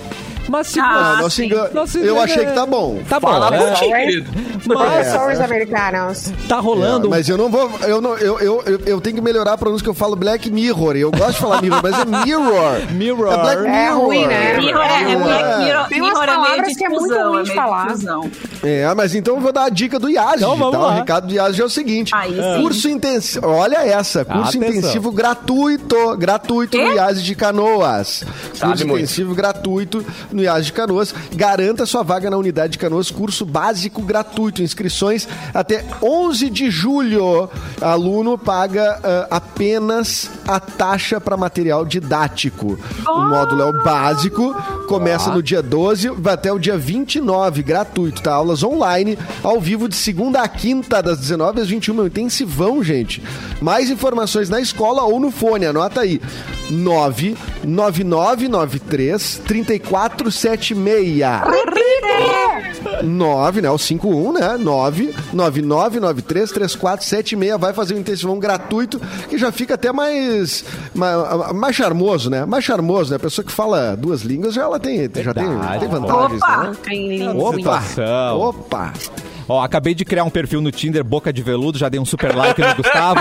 [0.49, 1.21] Mas se Ah, Ah, você-
[1.75, 2.99] nosso inglês- Eu achei é- que tá bom.
[3.09, 3.71] Tá bom, Fala né?
[3.71, 4.31] por ti, querido.
[4.65, 6.31] Mas americanos.
[6.47, 7.07] Tá rolando.
[7.07, 7.69] É, mas eu não vou.
[7.81, 10.49] Eu, não, eu, eu, eu, eu tenho que melhorar a pronúncia que eu falo Black
[10.49, 10.95] Mirror.
[10.95, 12.91] Eu gosto de falar Mirror, mas é Mirror.
[12.91, 13.33] Mirror.
[13.33, 13.75] É Black Mirror.
[13.77, 14.57] É ruim, né?
[14.57, 15.65] Mirror é, é, É.
[15.65, 17.87] mirror, Tem umas é palavras que é muito ruim de falar.
[18.63, 20.79] É, mas então eu vou dar a dica do IASG, Então vamos tá?
[20.79, 20.87] lá.
[20.93, 22.11] O recado do IASG é o seguinte.
[22.61, 24.69] Curso intensivo, olha essa, curso Atenção.
[24.69, 26.93] intensivo gratuito, gratuito no?
[26.93, 28.23] IASG de Canoas.
[28.53, 29.03] Sabe curso muito.
[29.03, 31.13] intensivo gratuito no IASG de Canoas.
[31.33, 34.61] Garanta sua vaga na unidade de Canoas, curso básico gratuito.
[34.61, 37.49] Inscrições até 11 de julho.
[37.81, 42.79] Aluno paga ah, apenas a taxa para material didático.
[43.07, 44.55] O módulo é o básico,
[44.87, 48.33] começa no dia 12, vai até o dia 29, gratuito, tá?
[48.33, 53.23] Aulas online, ao vivo de segunda a quinta, das 19 às 21, um intensivão, gente.
[53.61, 56.21] Mais informações na escola ou no fone, anota aí.
[56.69, 61.17] 99993 3476.
[63.03, 63.69] 9, né?
[63.69, 64.57] O 51, né?
[65.33, 70.63] 999933476 vai fazer um intensivão gratuito que já fica até mais,
[70.93, 71.17] mais
[71.53, 72.45] mais charmoso, né?
[72.45, 73.17] Mais charmoso, né?
[73.17, 75.45] A pessoa que fala duas línguas já ela tem já tem,
[75.79, 76.63] tem vantagens, Opa!
[76.63, 76.71] né?
[76.83, 77.83] Tem Opa!
[78.33, 78.93] Opa!
[79.49, 82.35] Ó, acabei de criar um perfil no Tinder, boca de veludo, já dei um super
[82.35, 83.19] like no Gustavo.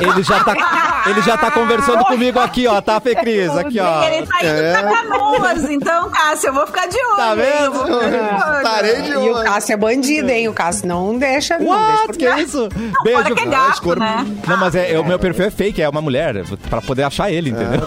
[0.00, 3.48] ele já tá, ele já tá conversando comigo aqui, ó, tá, Fê Cris?
[3.56, 4.02] Aqui, ó.
[4.04, 4.72] Ele tá indo É.
[4.82, 7.16] pra canoas, então, Cássio, eu vou ficar de olho.
[7.16, 7.36] Tá hein?
[7.36, 7.64] vendo?
[7.64, 8.56] Eu vou ficar de olho.
[8.56, 9.42] Estarei de E o.
[9.42, 10.48] Cássio é bandido, hein?
[10.48, 12.06] O Cássio não deixa, não deixa What?
[12.06, 12.68] por Que isso?
[13.02, 13.22] Beijo.
[13.22, 14.26] Fora que é Ah, gato, né?
[14.46, 16.34] Não, mas é, é- o meu perfil é fake, é uma mulher,
[16.68, 17.80] pra poder achar ele, entendeu?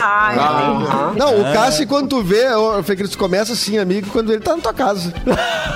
[0.00, 1.18] Ai, entendi.
[1.18, 4.54] Não, o Cássio, quando tu vê, o Fê Cris, começa assim, amigo, quando ele tá
[4.56, 5.12] na tua casa.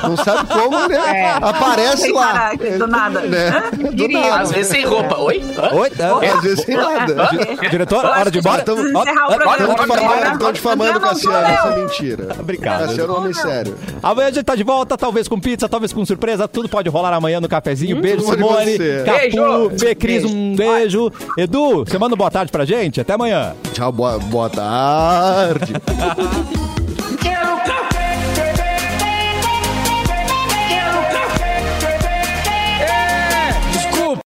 [0.02, 1.07] Não sabe como, né?
[1.14, 1.32] É.
[1.40, 2.32] Aparece lá.
[2.32, 3.20] parar, do nada.
[3.20, 3.62] Né?
[3.92, 4.40] Do nada.
[4.40, 5.16] Às vezes sem roupa.
[5.18, 5.42] Oi?
[5.56, 5.74] Hã?
[5.74, 5.90] Oi?
[6.22, 7.28] É, Às vezes sem nada.
[7.30, 12.28] Di- Diretor, hora de Bora, difamando, estão difamando o Não, não, Cassiano, isso é mentira.
[12.38, 12.86] Obrigado.
[12.86, 13.76] Cassiano é um homem sério.
[14.02, 16.46] Amanhã a gente tá de volta, talvez com pizza, talvez com surpresa.
[16.48, 18.00] Tudo pode rolar amanhã no cafezinho.
[18.00, 18.78] Beijo, pode Simone.
[19.04, 19.78] Capu, Beijo.
[19.78, 21.10] Fê Cris, um beijo.
[21.36, 23.00] Edu, você manda boa tarde pra gente?
[23.00, 23.54] Até amanhã.
[23.72, 25.72] Tchau, boa, boa tarde.